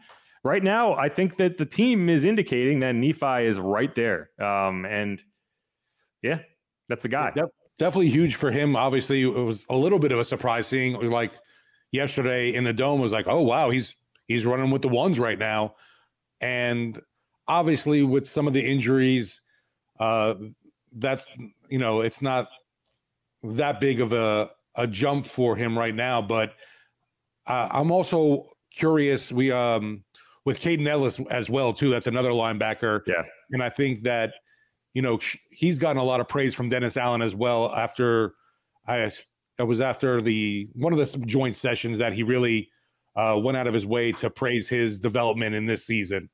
right 0.42 0.62
now, 0.62 0.94
I 0.94 1.08
think 1.08 1.36
that 1.36 1.58
the 1.58 1.66
team 1.66 2.08
is 2.08 2.24
indicating 2.24 2.80
that 2.80 2.94
Nephi 2.94 3.46
is 3.46 3.58
right 3.58 3.94
there. 3.94 4.30
Um, 4.40 4.86
and 4.86 5.22
yeah, 6.22 6.38
that's 6.88 7.02
the 7.02 7.08
guy. 7.08 7.32
Yep. 7.36 7.46
Definitely 7.78 8.10
huge 8.10 8.36
for 8.36 8.50
him. 8.50 8.76
Obviously, 8.76 9.22
it 9.22 9.26
was 9.26 9.66
a 9.68 9.76
little 9.76 9.98
bit 9.98 10.12
of 10.12 10.18
a 10.18 10.24
surprise 10.24 10.66
seeing 10.66 10.94
like 11.10 11.32
yesterday 11.90 12.54
in 12.54 12.64
the 12.64 12.72
dome 12.72 13.00
was 13.00 13.12
like, 13.12 13.26
oh 13.28 13.42
wow, 13.42 13.70
he's 13.70 13.96
he's 14.28 14.46
running 14.46 14.70
with 14.70 14.82
the 14.82 14.88
ones 14.88 15.18
right 15.18 15.38
now. 15.38 15.74
And 16.40 17.00
obviously, 17.48 18.02
with 18.04 18.26
some 18.26 18.46
of 18.46 18.52
the 18.54 18.64
injuries, 18.64 19.42
uh, 19.98 20.34
that's 20.92 21.26
you 21.68 21.78
know, 21.78 22.00
it's 22.00 22.22
not 22.22 22.48
that 23.44 23.80
big 23.80 24.00
of 24.00 24.12
a 24.12 24.50
a 24.76 24.86
jump 24.86 25.26
for 25.26 25.54
him 25.56 25.78
right 25.78 25.94
now. 25.94 26.20
But 26.20 26.54
uh, 27.46 27.68
I'm 27.70 27.90
also 27.90 28.46
curious. 28.74 29.30
We 29.30 29.52
um 29.52 30.04
with 30.44 30.60
Kaden 30.60 30.86
Elliss 30.86 31.20
as 31.30 31.48
well 31.48 31.72
too. 31.72 31.90
That's 31.90 32.06
another 32.06 32.30
linebacker. 32.30 33.00
Yeah, 33.06 33.22
and 33.50 33.62
I 33.62 33.70
think 33.70 34.02
that 34.02 34.32
you 34.94 35.02
know 35.02 35.18
he's 35.50 35.78
gotten 35.78 35.98
a 35.98 36.04
lot 36.04 36.20
of 36.20 36.28
praise 36.28 36.54
from 36.54 36.68
Dennis 36.68 36.96
Allen 36.96 37.22
as 37.22 37.34
well 37.34 37.74
after 37.74 38.34
I 38.86 39.10
it 39.58 39.62
was 39.62 39.80
after 39.80 40.20
the 40.20 40.68
one 40.74 40.92
of 40.92 40.98
the 40.98 41.18
joint 41.26 41.56
sessions 41.56 41.98
that 41.98 42.12
he 42.12 42.22
really 42.22 42.70
uh, 43.16 43.38
went 43.42 43.56
out 43.56 43.66
of 43.66 43.74
his 43.74 43.86
way 43.86 44.10
to 44.12 44.28
praise 44.28 44.68
his 44.68 44.98
development 44.98 45.54
in 45.54 45.66
this 45.66 45.86
season. 45.86 46.28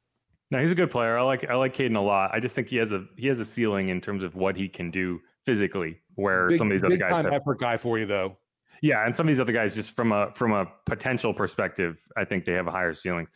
No, 0.50 0.58
he's 0.58 0.70
a 0.70 0.74
good 0.74 0.90
player. 0.90 1.18
I 1.18 1.22
like 1.22 1.48
I 1.48 1.54
like 1.54 1.76
Kaden 1.76 1.96
a 1.96 2.00
lot. 2.00 2.30
I 2.32 2.40
just 2.40 2.54
think 2.54 2.68
he 2.68 2.76
has 2.76 2.92
a 2.92 3.04
he 3.16 3.26
has 3.26 3.38
a 3.38 3.44
ceiling 3.44 3.88
in 3.88 4.00
terms 4.00 4.22
of 4.22 4.34
what 4.34 4.56
he 4.56 4.68
can 4.68 4.90
do 4.90 5.20
physically, 5.44 6.00
where 6.14 6.48
big, 6.48 6.58
some 6.58 6.68
of 6.68 6.72
these 6.72 6.82
other 6.82 6.90
big 6.90 7.00
guys 7.00 7.12
time 7.12 7.24
have, 7.24 7.34
effort 7.34 7.60
guy 7.60 7.76
for 7.76 7.98
you 7.98 8.06
though. 8.06 8.36
Yeah, 8.82 9.04
and 9.04 9.14
some 9.14 9.26
of 9.26 9.28
these 9.28 9.40
other 9.40 9.52
guys, 9.52 9.74
just 9.74 9.90
from 9.90 10.12
a 10.12 10.32
from 10.34 10.52
a 10.52 10.66
potential 10.86 11.34
perspective, 11.34 12.00
I 12.16 12.24
think 12.24 12.44
they 12.44 12.52
have 12.52 12.66
a 12.66 12.70
higher 12.70 12.94
ceiling. 12.94 13.26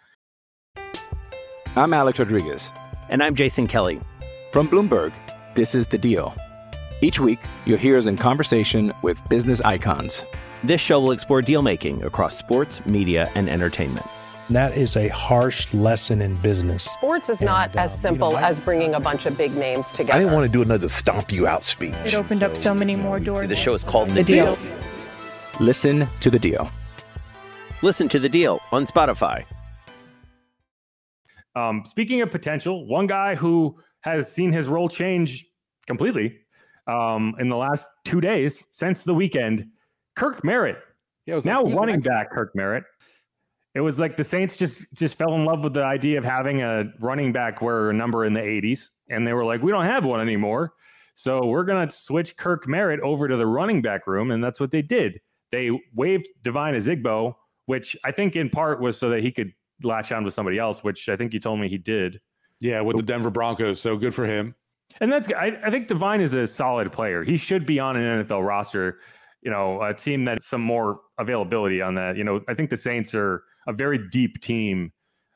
I'm 1.76 1.92
Alex 1.92 2.18
Rodriguez. 2.18 2.72
And 3.10 3.22
I'm 3.22 3.34
Jason 3.34 3.66
Kelly. 3.66 4.00
From 4.52 4.68
Bloomberg, 4.68 5.12
this 5.54 5.74
is 5.74 5.86
The 5.88 5.98
Deal. 5.98 6.34
Each 7.02 7.20
week, 7.20 7.40
you'll 7.66 7.78
hear 7.78 7.98
us 7.98 8.06
in 8.06 8.16
conversation 8.16 8.92
with 9.02 9.20
business 9.28 9.60
icons. 9.60 10.24
This 10.62 10.80
show 10.80 11.00
will 11.00 11.10
explore 11.10 11.42
deal 11.42 11.60
making 11.60 12.02
across 12.04 12.38
sports, 12.38 12.84
media, 12.86 13.30
and 13.34 13.48
entertainment. 13.48 14.06
That 14.50 14.76
is 14.76 14.96
a 14.96 15.08
harsh 15.08 15.72
lesson 15.72 16.20
in 16.20 16.36
business. 16.36 16.84
Sports 16.84 17.28
is 17.30 17.40
not 17.40 17.70
And, 17.70 17.80
as 17.80 17.98
simple 17.98 18.28
you 18.28 18.34
know, 18.34 18.40
I- 18.40 18.48
as 18.50 18.60
bringing 18.60 18.94
a 18.94 19.00
bunch 19.00 19.24
of 19.24 19.38
big 19.38 19.56
names 19.56 19.88
together. 19.88 20.12
I 20.12 20.18
didn't 20.18 20.34
want 20.34 20.46
to 20.46 20.52
do 20.52 20.60
another 20.60 20.88
stomp 20.88 21.32
you 21.32 21.46
out 21.46 21.64
speech. 21.64 21.94
It 22.04 22.14
opened 22.14 22.42
up 22.42 22.54
so 22.56 22.74
many 22.74 22.94
more 22.94 23.18
doors. 23.18 23.48
The 23.48 23.56
show 23.56 23.72
is 23.74 23.82
called 23.82 24.10
The 24.10 24.22
Deal. 24.22 24.58
Listen 25.60 26.06
to 26.20 26.30
The 26.30 26.38
Deal. 26.38 26.70
Listen 27.82 28.08
to 28.08 28.18
the 28.18 28.28
deal 28.30 28.60
on 28.72 28.86
Spotify. 28.86 29.44
Um, 31.54 31.82
speaking 31.84 32.22
of 32.22 32.30
potential, 32.30 32.86
one 32.86 33.06
guy 33.06 33.34
who 33.34 33.76
has 34.00 34.32
seen 34.32 34.50
his 34.52 34.68
role 34.68 34.88
change 34.88 35.44
completely 35.86 36.38
um, 36.86 37.34
in 37.38 37.50
the 37.50 37.56
last 37.56 37.88
two 38.06 38.22
days 38.22 38.66
since 38.70 39.04
the 39.04 39.12
weekend, 39.12 39.66
Kirk 40.16 40.42
Merritt. 40.44 40.78
Yeah, 41.26 41.34
was 41.34 41.44
now 41.44 41.62
like, 41.62 41.74
running 41.74 42.00
back 42.00 42.30
Kirk 42.30 42.52
Merritt. 42.54 42.84
It 43.74 43.80
was 43.80 43.98
like 43.98 44.16
the 44.16 44.24
Saints 44.24 44.56
just 44.56 44.86
just 44.94 45.16
fell 45.16 45.34
in 45.34 45.44
love 45.44 45.64
with 45.64 45.74
the 45.74 45.82
idea 45.82 46.18
of 46.18 46.24
having 46.24 46.62
a 46.62 46.84
running 47.00 47.32
back 47.32 47.60
wear 47.60 47.90
a 47.90 47.94
number 47.94 48.24
in 48.24 48.32
the 48.32 48.40
80s, 48.40 48.88
and 49.10 49.26
they 49.26 49.32
were 49.32 49.44
like, 49.44 49.62
we 49.62 49.72
don't 49.72 49.84
have 49.84 50.04
one 50.04 50.20
anymore, 50.20 50.74
so 51.14 51.44
we're 51.46 51.64
gonna 51.64 51.90
switch 51.90 52.36
Kirk 52.36 52.68
Merritt 52.68 53.00
over 53.00 53.26
to 53.28 53.36
the 53.36 53.46
running 53.46 53.82
back 53.82 54.06
room, 54.06 54.30
and 54.30 54.42
that's 54.42 54.60
what 54.60 54.70
they 54.70 54.82
did. 54.82 55.20
They 55.50 55.70
waived 55.94 56.28
Devine 56.42 56.74
Ozigbo, 56.74 57.34
which 57.66 57.96
I 58.04 58.12
think 58.12 58.36
in 58.36 58.50
part 58.50 58.80
was 58.80 58.98
so 58.98 59.10
that 59.10 59.22
he 59.22 59.30
could 59.30 59.52
latch 59.82 60.12
on 60.12 60.24
with 60.24 60.34
somebody 60.34 60.58
else, 60.58 60.82
which 60.82 61.08
I 61.08 61.16
think 61.16 61.32
you 61.32 61.40
told 61.40 61.60
me 61.60 61.68
he 61.68 61.78
did. 61.78 62.20
Yeah, 62.60 62.80
with 62.80 62.96
the 62.96 63.02
Denver 63.02 63.30
Broncos. 63.30 63.80
So 63.80 63.96
good 63.96 64.14
for 64.14 64.24
him. 64.24 64.54
And 65.00 65.12
that's 65.12 65.28
I, 65.28 65.58
I 65.64 65.70
think 65.70 65.88
Devine 65.88 66.20
is 66.20 66.34
a 66.34 66.46
solid 66.46 66.92
player. 66.92 67.22
He 67.24 67.36
should 67.36 67.66
be 67.66 67.78
on 67.80 67.96
an 67.96 68.24
NFL 68.24 68.46
roster. 68.46 69.00
You 69.42 69.50
know, 69.50 69.82
a 69.82 69.92
team 69.92 70.24
that 70.24 70.42
some 70.42 70.62
more 70.62 71.00
availability 71.18 71.82
on 71.82 71.94
that. 71.96 72.16
You 72.16 72.24
know, 72.24 72.40
I 72.48 72.54
think 72.54 72.70
the 72.70 72.76
Saints 72.76 73.14
are 73.14 73.42
a 73.66 73.72
very 73.72 74.08
deep 74.08 74.40
team, 74.40 74.92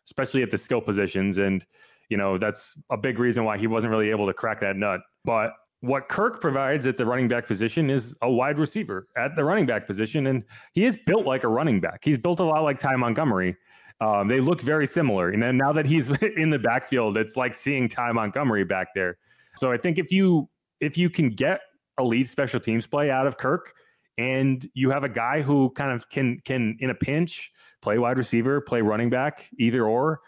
especially 0.07 0.43
at 0.43 0.51
the 0.51 0.59
skill 0.59 0.81
positions, 0.81 1.39
and 1.39 1.65
you 2.09 2.17
know 2.17 2.39
that's 2.39 2.81
a 2.91 2.97
big 2.97 3.19
reason 3.19 3.45
why 3.45 3.59
he 3.59 3.67
wasn't 3.67 3.91
really 3.91 4.11
able 4.11 4.27
to 4.27 4.35
crack 4.35 4.61
that 4.61 4.77
nut. 4.77 5.01
But 5.25 5.53
what 5.81 6.09
Kirk 6.09 6.41
provides 6.41 6.87
at 6.87 6.97
the 6.97 7.07
running 7.07 7.29
back 7.29 7.47
position 7.47 7.89
is 7.89 8.15
a 8.23 8.31
wide 8.31 8.59
receiver 8.59 9.07
at 9.17 9.37
the 9.37 9.45
running 9.45 9.67
back 9.67 9.87
position, 9.87 10.27
and 10.27 10.45
he 10.73 10.85
is 10.85 10.97
built 11.07 11.27
like 11.27 11.45
a 11.45 11.49
running 11.49 11.81
back. 11.81 12.01
He's 12.05 12.19
built 12.19 12.41
a 12.41 12.45
lot 12.45 12.63
like 12.63 12.79
Ty 12.81 12.97
Montgomery. 12.97 13.57
Um, 14.01 14.29
they 14.29 14.41
look 14.41 14.61
very 14.61 14.87
similar, 14.87 15.31
and 15.31 15.43
then 15.43 15.57
now 15.57 15.73
that 15.73 15.87
he's 15.87 16.09
in 16.37 16.51
the 16.51 16.59
backfield, 16.59 17.17
it's 17.17 17.37
like 17.37 17.55
seeing 17.55 17.89
Ty 17.89 18.13
Montgomery 18.13 18.65
back 18.65 18.89
there. 18.95 19.19
So 19.57 19.73
I 19.73 19.77
think 19.77 19.99
if 19.99 20.11
you 20.11 20.49
if 20.81 20.97
you 20.97 21.11
can 21.11 21.31
get 21.31 21.61
elite 21.99 22.29
special 22.29 22.61
teams 22.61 22.87
play 22.87 23.11
out 23.11 23.27
of 23.27 23.37
Kirk, 23.37 23.75
and 24.19 24.69
you 24.75 24.91
have 24.91 25.05
a 25.05 25.09
guy 25.09 25.41
who 25.41 25.71
kind 25.71 25.93
of 25.93 26.09
can 26.11 26.41
can 26.45 26.77
in 26.81 26.91
a 26.91 26.95
pinch 26.95 27.53
play 27.81 27.99
wide 27.99 28.19
receiver, 28.19 28.61
play 28.61 28.83
running 28.83 29.09
back, 29.09 29.49
either 29.59 29.87
or, 29.87 30.21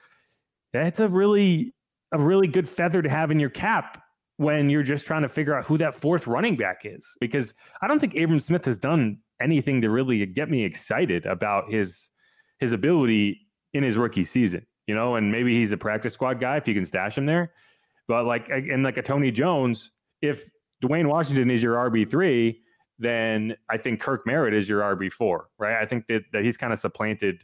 that's 0.73 1.01
a 1.01 1.09
really 1.09 1.75
a 2.13 2.19
really 2.19 2.47
good 2.47 2.69
feather 2.69 3.03
to 3.03 3.09
have 3.09 3.31
in 3.31 3.39
your 3.39 3.51
cap 3.51 4.03
when 4.37 4.71
you're 4.71 4.83
just 4.83 5.07
trying 5.07 5.23
to 5.23 5.29
figure 5.29 5.57
out 5.57 5.65
who 5.65 5.77
that 5.79 5.95
fourth 5.95 6.27
running 6.27 6.57
back 6.57 6.83
is. 6.85 7.07
Because 7.21 7.53
I 7.83 7.89
don't 7.89 7.99
think 7.99 8.15
Abram 8.15 8.41
Smith 8.41 8.65
has 8.65 8.79
done 8.79 9.19
anything 9.41 9.81
to 9.83 9.91
really 9.91 10.25
get 10.27 10.49
me 10.49 10.65
excited 10.65 11.27
about 11.27 11.71
his 11.71 12.11
his 12.59 12.73
ability 12.73 13.47
in 13.75 13.83
his 13.83 13.97
rookie 13.97 14.25
season. 14.25 14.65
You 14.87 14.95
know, 14.95 15.17
and 15.17 15.31
maybe 15.31 15.59
he's 15.59 15.73
a 15.73 15.77
practice 15.77 16.15
squad 16.15 16.41
guy 16.41 16.57
if 16.57 16.67
you 16.67 16.75
can 16.75 16.85
stash 16.85 17.19
him 17.19 17.27
there. 17.27 17.53
But 18.09 18.25
like 18.25 18.49
and 18.49 18.83
like 18.83 18.97
a 18.97 19.03
Tony 19.03 19.31
Jones, 19.31 19.91
if 20.23 20.51
Dwayne 20.83 21.07
Washington 21.07 21.51
is 21.51 21.63
your 21.63 21.77
RB 21.77 22.09
three, 22.09 22.63
then 23.01 23.57
I 23.69 23.79
think 23.79 24.01
Kirk 24.01 24.27
Merritt 24.27 24.55
is 24.55 24.69
your 24.69 24.83
RB 24.83 25.11
four, 25.11 25.49
right? 25.59 25.83
I 25.83 25.87
think 25.87 26.07
that 26.07 26.23
that 26.33 26.45
he's 26.45 26.57
kind 26.57 26.73
of 26.73 26.79
supplanted 26.79 27.43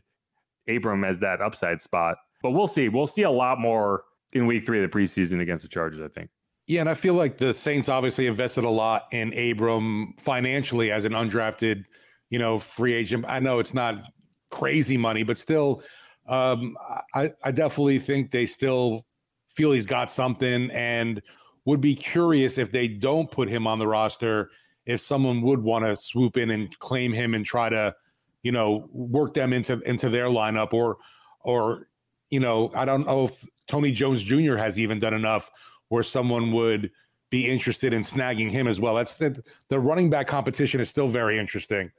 Abram 0.68 1.02
as 1.02 1.18
that 1.20 1.40
upside 1.40 1.80
spot. 1.80 2.18
But 2.42 2.50
we'll 2.50 2.68
see. 2.68 2.88
We'll 2.88 3.06
see 3.06 3.22
a 3.22 3.30
lot 3.30 3.58
more 3.58 4.04
in 4.32 4.46
week 4.46 4.66
three 4.66 4.82
of 4.82 4.88
the 4.88 4.96
preseason 4.96 5.40
against 5.40 5.62
the 5.62 5.68
Chargers, 5.68 6.00
I 6.02 6.08
think. 6.08 6.30
Yeah, 6.66 6.80
and 6.80 6.90
I 6.90 6.94
feel 6.94 7.14
like 7.14 7.38
the 7.38 7.54
Saints 7.54 7.88
obviously 7.88 8.26
invested 8.26 8.64
a 8.64 8.70
lot 8.70 9.06
in 9.12 9.32
Abram 9.38 10.14
financially 10.18 10.90
as 10.90 11.04
an 11.04 11.12
undrafted, 11.12 11.84
you 12.28 12.38
know, 12.38 12.58
free 12.58 12.92
agent. 12.92 13.25
I 13.28 13.38
know 13.38 13.60
it's 13.60 13.72
not 13.72 14.02
crazy 14.50 14.96
money, 14.96 15.22
but 15.22 15.38
still, 15.38 15.82
um, 16.28 16.76
I, 17.14 17.30
I 17.44 17.52
definitely 17.52 18.00
think 18.00 18.32
they 18.32 18.46
still 18.46 19.06
feel 19.50 19.72
he's 19.72 19.86
got 19.86 20.10
something 20.10 20.70
and 20.72 21.22
would 21.66 21.80
be 21.80 21.94
curious 21.94 22.58
if 22.58 22.72
they 22.72 22.88
don't 22.88 23.30
put 23.30 23.48
him 23.48 23.66
on 23.66 23.78
the 23.78 23.86
roster, 23.86 24.50
if 24.86 25.00
someone 25.00 25.42
would 25.42 25.62
want 25.62 25.84
to 25.84 25.96
swoop 25.96 26.36
in 26.36 26.50
and 26.50 26.76
claim 26.78 27.12
him 27.12 27.34
and 27.34 27.44
try 27.44 27.68
to, 27.68 27.94
you 28.42 28.52
know, 28.52 28.88
work 28.92 29.34
them 29.34 29.52
into 29.52 29.80
into 29.80 30.08
their 30.08 30.26
lineup 30.26 30.72
or 30.72 30.98
or 31.40 31.88
you 32.30 32.40
know, 32.40 32.72
I 32.74 32.84
don't 32.84 33.06
know 33.06 33.24
if 33.24 33.44
Tony 33.66 33.92
Jones 33.92 34.22
Jr. 34.22 34.56
has 34.56 34.78
even 34.78 34.98
done 34.98 35.14
enough 35.14 35.50
where 35.88 36.02
someone 36.02 36.52
would 36.52 36.90
be 37.30 37.48
interested 37.48 37.92
in 37.92 38.02
snagging 38.02 38.50
him 38.50 38.66
as 38.66 38.80
well. 38.80 38.94
That's 38.94 39.14
the 39.14 39.42
the 39.68 39.78
running 39.78 40.10
back 40.10 40.26
competition 40.26 40.80
is 40.80 40.88
still 40.88 41.08
very 41.08 41.38
interesting. 41.38 41.90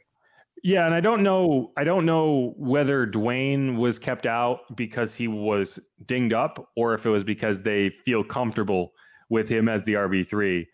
Yeah, 0.64 0.86
and 0.86 0.96
I 0.96 1.02
don't 1.02 1.22
know. 1.22 1.72
I 1.78 1.84
don't 1.84 2.06
know 2.06 2.54
whether 2.58 3.06
Dwayne 3.06 3.78
was 3.78 4.00
kept 4.00 4.26
out 4.26 4.76
because 4.76 5.14
he 5.14 5.28
was 5.28 5.80
dinged 6.06 6.34
up, 6.34 6.72
or 6.76 6.94
if 6.94 7.06
it 7.06 7.10
was 7.10 7.24
because 7.24 7.62
they 7.62 7.90
feel 7.90 8.24
comfortable 8.24 8.94
with 9.30 9.48
him 9.48 9.70
as 9.70 9.84
the 9.84 9.94
RB 9.94 10.28
three. 10.28 10.68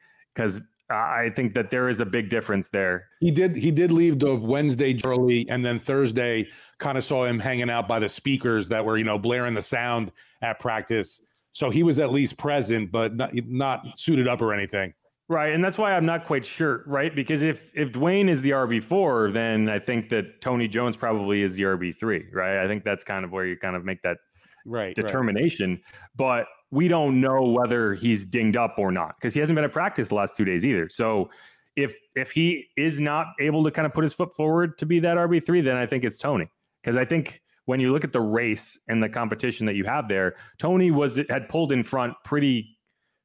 I 0.89 1.31
think 1.35 1.53
that 1.55 1.71
there 1.71 1.89
is 1.89 2.01
a 2.01 2.05
big 2.05 2.29
difference 2.29 2.69
there. 2.69 3.07
He 3.19 3.31
did 3.31 3.55
he 3.55 3.71
did 3.71 3.91
leave 3.91 4.19
the 4.19 4.35
Wednesday 4.35 4.97
early, 5.03 5.47
and 5.49 5.65
then 5.65 5.79
Thursday 5.79 6.47
kind 6.77 6.97
of 6.97 7.03
saw 7.03 7.25
him 7.25 7.39
hanging 7.39 7.69
out 7.69 7.87
by 7.87 7.99
the 7.99 8.09
speakers 8.09 8.69
that 8.69 8.83
were 8.83 8.97
you 8.97 9.03
know 9.03 9.17
blaring 9.17 9.53
the 9.53 9.61
sound 9.61 10.11
at 10.41 10.59
practice. 10.59 11.21
So 11.53 11.69
he 11.69 11.83
was 11.83 11.99
at 11.99 12.11
least 12.11 12.37
present, 12.37 12.91
but 12.91 13.15
not, 13.15 13.31
not 13.33 13.99
suited 13.99 14.27
up 14.27 14.41
or 14.41 14.53
anything. 14.53 14.93
Right, 15.29 15.53
and 15.53 15.63
that's 15.63 15.77
why 15.77 15.93
I'm 15.93 16.05
not 16.05 16.25
quite 16.25 16.45
sure, 16.45 16.83
right? 16.85 17.15
Because 17.15 17.43
if 17.43 17.71
if 17.73 17.91
Dwayne 17.91 18.29
is 18.29 18.41
the 18.41 18.51
RB 18.51 18.83
four, 18.83 19.31
then 19.31 19.69
I 19.69 19.79
think 19.79 20.09
that 20.09 20.41
Tony 20.41 20.67
Jones 20.67 20.97
probably 20.97 21.43
is 21.43 21.55
the 21.55 21.63
RB 21.63 21.95
three, 21.95 22.25
right? 22.33 22.63
I 22.63 22.67
think 22.67 22.83
that's 22.83 23.03
kind 23.03 23.23
of 23.23 23.31
where 23.31 23.45
you 23.45 23.55
kind 23.55 23.75
of 23.75 23.85
make 23.85 24.01
that 24.01 24.17
Right. 24.65 24.95
determination. 24.95 25.81
But 26.15 26.45
we 26.71 26.87
don't 26.87 27.21
know 27.21 27.43
whether 27.43 27.93
he's 27.93 28.25
dinged 28.25 28.57
up 28.57 28.75
or 28.77 28.91
not 28.91 29.15
because 29.17 29.33
he 29.33 29.39
hasn't 29.39 29.55
been 29.55 29.65
at 29.65 29.71
practice 29.71 30.07
the 30.07 30.15
last 30.15 30.35
two 30.35 30.45
days 30.45 30.65
either. 30.65 30.89
So 30.89 31.29
if 31.75 31.97
if 32.15 32.31
he 32.31 32.67
is 32.77 32.99
not 32.99 33.27
able 33.39 33.63
to 33.63 33.71
kind 33.71 33.85
of 33.85 33.93
put 33.93 34.03
his 34.03 34.13
foot 34.13 34.33
forward 34.33 34.77
to 34.79 34.85
be 34.85 34.99
that 34.99 35.17
RB 35.17 35.43
three, 35.43 35.61
then 35.61 35.77
I 35.77 35.85
think 35.85 36.03
it's 36.03 36.17
Tony 36.17 36.49
because 36.81 36.97
I 36.97 37.05
think 37.05 37.41
when 37.65 37.79
you 37.79 37.91
look 37.91 38.03
at 38.03 38.11
the 38.11 38.21
race 38.21 38.79
and 38.87 39.01
the 39.01 39.09
competition 39.09 39.65
that 39.65 39.75
you 39.75 39.85
have 39.85 40.07
there, 40.07 40.35
Tony 40.59 40.91
was 40.91 41.19
had 41.29 41.47
pulled 41.49 41.71
in 41.71 41.83
front 41.83 42.13
pretty 42.25 42.77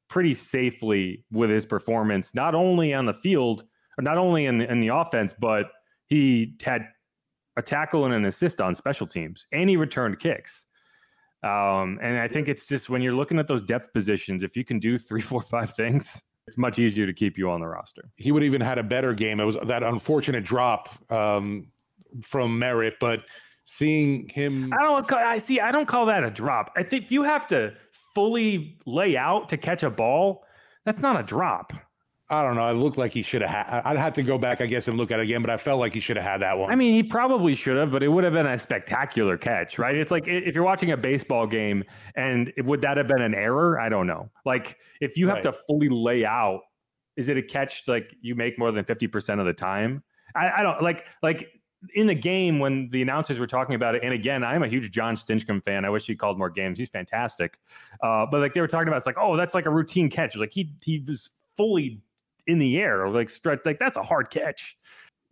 pretty 0.09 0.33
safely 0.33 1.23
with 1.31 1.49
his 1.49 1.65
performance, 1.65 2.33
not 2.33 2.55
only 2.55 2.93
on 2.93 3.05
the 3.05 3.13
field 3.13 3.63
or 3.97 4.01
not 4.01 4.17
only 4.17 4.45
in 4.45 4.57
the, 4.57 4.71
in 4.71 4.79
the 4.79 4.87
offense, 4.87 5.35
but 5.39 5.67
he 6.07 6.55
had 6.63 6.87
a 7.57 7.61
tackle 7.61 8.05
and 8.05 8.13
an 8.13 8.25
assist 8.25 8.61
on 8.61 8.73
special 8.73 9.05
teams, 9.05 9.45
and 9.51 9.69
he 9.69 9.77
returned 9.77 10.19
kicks. 10.19 10.65
Um, 11.43 11.99
and 12.01 12.17
I 12.17 12.27
think 12.27 12.47
it's 12.47 12.67
just 12.67 12.89
when 12.89 13.01
you're 13.01 13.13
looking 13.13 13.39
at 13.39 13.47
those 13.47 13.61
depth 13.61 13.93
positions, 13.93 14.43
if 14.43 14.57
you 14.57 14.65
can 14.65 14.79
do 14.79 14.97
three, 14.97 15.21
four, 15.29 15.41
five 15.41 15.73
things, 15.73 16.21
it's 16.47 16.57
much 16.57 16.79
easier 16.79 17.05
to 17.05 17.13
keep 17.13 17.37
you 17.37 17.49
on 17.49 17.59
the 17.61 17.67
roster. 17.67 18.09
He 18.17 18.31
would 18.31 18.43
even 18.43 18.61
had 18.61 18.77
a 18.77 18.83
better 18.83 19.13
game. 19.13 19.39
It 19.39 19.45
was 19.45 19.57
that 19.65 19.83
unfortunate 19.83 20.43
drop 20.43 20.89
um, 21.11 21.67
from 22.23 22.57
Merritt, 22.57 22.95
but 22.99 23.21
seeing 23.65 24.27
him 24.29 24.73
I 24.73 24.83
don't. 24.83 25.13
I 25.13 25.37
see. 25.37 25.59
I 25.59 25.71
don't 25.71 25.87
call 25.87 26.07
that 26.07 26.23
a 26.23 26.31
drop. 26.31 26.71
I 26.75 26.83
think 26.83 27.11
you 27.11 27.21
have 27.23 27.47
to 27.49 27.73
fully 28.15 28.79
lay 28.87 29.15
out 29.15 29.47
to 29.49 29.57
catch 29.57 29.83
a 29.83 29.91
ball. 29.91 30.43
That's 30.85 31.01
not 31.01 31.19
a 31.19 31.23
drop. 31.23 31.71
I 32.31 32.43
don't 32.43 32.55
know. 32.55 32.67
It 32.69 32.73
looked 32.73 32.97
like 32.97 33.11
he 33.11 33.23
should 33.23 33.41
have 33.41 33.49
had. 33.49 33.81
I'd 33.85 33.97
have 33.97 34.13
to 34.13 34.23
go 34.23 34.37
back, 34.37 34.61
I 34.61 34.67
guess, 34.67 34.87
and 34.87 34.97
look 34.97 35.09
at 35.09 35.19
it 35.19 35.23
again. 35.23 35.41
But 35.41 35.49
I 35.49 35.57
felt 35.57 35.79
like 35.79 35.93
he 35.95 35.99
should 35.99 36.15
have 36.15 36.25
had 36.25 36.41
that 36.41 36.57
one. 36.59 36.71
I 36.71 36.75
mean, 36.75 36.93
he 36.93 37.01
probably 37.01 37.55
should 37.55 37.75
have, 37.77 37.89
but 37.91 38.03
it 38.03 38.07
would 38.07 38.23
have 38.23 38.33
been 38.33 38.45
a 38.45 38.57
spectacular 38.57 39.35
catch, 39.35 39.79
right? 39.79 39.95
It's 39.95 40.11
like 40.11 40.25
if 40.27 40.53
you're 40.53 40.63
watching 40.63 40.91
a 40.91 40.97
baseball 40.97 41.47
game 41.47 41.83
and 42.15 42.53
would 42.59 42.81
that 42.81 42.97
have 42.97 43.07
been 43.07 43.21
an 43.21 43.33
error? 43.33 43.79
I 43.79 43.89
don't 43.89 44.05
know. 44.05 44.29
Like 44.45 44.77
if 45.01 45.17
you 45.17 45.27
have 45.27 45.37
Right. 45.37 45.43
to 45.43 45.53
fully 45.53 45.89
lay 45.89 46.23
out, 46.23 46.61
is 47.17 47.29
it 47.29 47.37
a 47.37 47.41
catch 47.41 47.83
like 47.87 48.13
you 48.21 48.35
make 48.35 48.59
more 48.59 48.71
than 48.71 48.85
50% 48.85 49.39
of 49.39 49.45
the 49.47 49.53
time? 49.53 50.03
I, 50.35 50.51
I 50.57 50.61
don't 50.61 50.81
like 50.83 51.05
like 51.23 51.47
in 51.95 52.05
the 52.07 52.13
game 52.15 52.59
when 52.59 52.89
the 52.91 53.01
announcers 53.01 53.39
were 53.39 53.47
talking 53.47 53.73
about 53.73 53.95
it, 53.95 54.03
and 54.03 54.13
again, 54.13 54.43
I'm 54.43 54.61
a 54.61 54.67
huge 54.67 54.91
Jon 54.91 55.15
Stinchcomb 55.15 55.63
fan. 55.65 55.83
I 55.83 55.89
wish 55.89 56.05
he 56.05 56.15
called 56.15 56.37
more 56.37 56.49
games. 56.51 56.77
He's 56.77 56.89
fantastic. 56.89 57.57
Uh, 58.03 58.25
but 58.29 58.39
like 58.41 58.53
they 58.53 58.61
were 58.61 58.67
talking 58.67 58.89
about, 58.89 58.97
it's 58.97 59.07
like, 59.07 59.17
oh, 59.19 59.35
that's 59.35 59.55
like 59.55 59.65
a 59.65 59.71
routine 59.71 60.09
catch. 60.09 60.35
Like 60.35 60.51
he 60.51 60.71
he 60.83 61.03
was 61.07 61.29
fully 61.57 62.01
in 62.49 62.59
the 62.59 62.77
air, 62.77 63.07
like 63.09 63.29
stretch, 63.29 63.59
like 63.65 63.79
that's 63.79 63.97
a 63.97 64.03
hard 64.03 64.29
catch. 64.29 64.77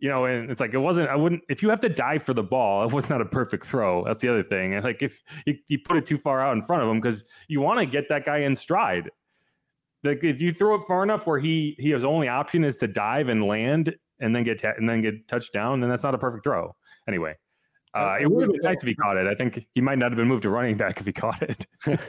You 0.00 0.08
know, 0.08 0.26
and 0.26 0.48
it's 0.48 0.60
like 0.60 0.74
it 0.74 0.78
wasn't. 0.78 1.08
I 1.08 1.16
wouldn't. 1.16 1.42
If 1.48 1.60
you 1.60 1.68
have 1.70 1.80
to 1.80 1.88
dive 1.88 2.22
for 2.22 2.32
the 2.32 2.42
ball, 2.42 2.84
it 2.84 2.92
was 2.92 3.10
not 3.10 3.20
a 3.20 3.24
perfect 3.24 3.66
throw. 3.66 4.04
That's 4.04 4.22
the 4.22 4.28
other 4.28 4.44
thing. 4.44 4.74
And 4.74 4.84
like 4.84 5.02
if 5.02 5.24
you, 5.44 5.56
you 5.68 5.78
put 5.80 5.96
it 5.96 6.06
too 6.06 6.18
far 6.18 6.40
out 6.40 6.56
in 6.56 6.62
front 6.62 6.84
of 6.84 6.88
him, 6.88 7.00
because 7.00 7.24
you 7.48 7.60
want 7.60 7.80
to 7.80 7.86
get 7.86 8.08
that 8.08 8.24
guy 8.24 8.38
in 8.38 8.54
stride. 8.54 9.10
Like 10.04 10.22
if 10.22 10.40
you 10.40 10.52
throw 10.52 10.76
it 10.76 10.82
far 10.86 11.02
enough 11.02 11.26
where 11.26 11.40
he 11.40 11.74
he 11.78 11.90
his 11.90 12.04
only 12.04 12.28
option 12.28 12.62
is 12.62 12.78
to 12.78 12.86
dive 12.86 13.28
and 13.28 13.44
land 13.44 13.96
and 14.20 14.34
then 14.34 14.44
get 14.44 14.62
and 14.62 14.88
then 14.88 15.02
get 15.02 15.26
touched 15.26 15.52
down, 15.52 15.80
then 15.80 15.90
that's 15.90 16.04
not 16.04 16.14
a 16.14 16.18
perfect 16.18 16.44
throw. 16.44 16.76
Anyway, 17.08 17.34
uh, 17.94 18.16
it 18.20 18.30
would 18.30 18.42
have 18.42 18.52
been 18.52 18.60
nice 18.62 18.82
if 18.82 18.88
he 18.88 18.94
caught 18.94 19.16
it. 19.16 19.26
I 19.26 19.34
think 19.34 19.66
he 19.74 19.80
might 19.80 19.98
not 19.98 20.10
have 20.10 20.16
been 20.16 20.28
moved 20.28 20.42
to 20.42 20.50
running 20.50 20.76
back 20.76 21.00
if 21.00 21.06
he 21.06 21.12
caught 21.24 21.42
it. 21.42 21.66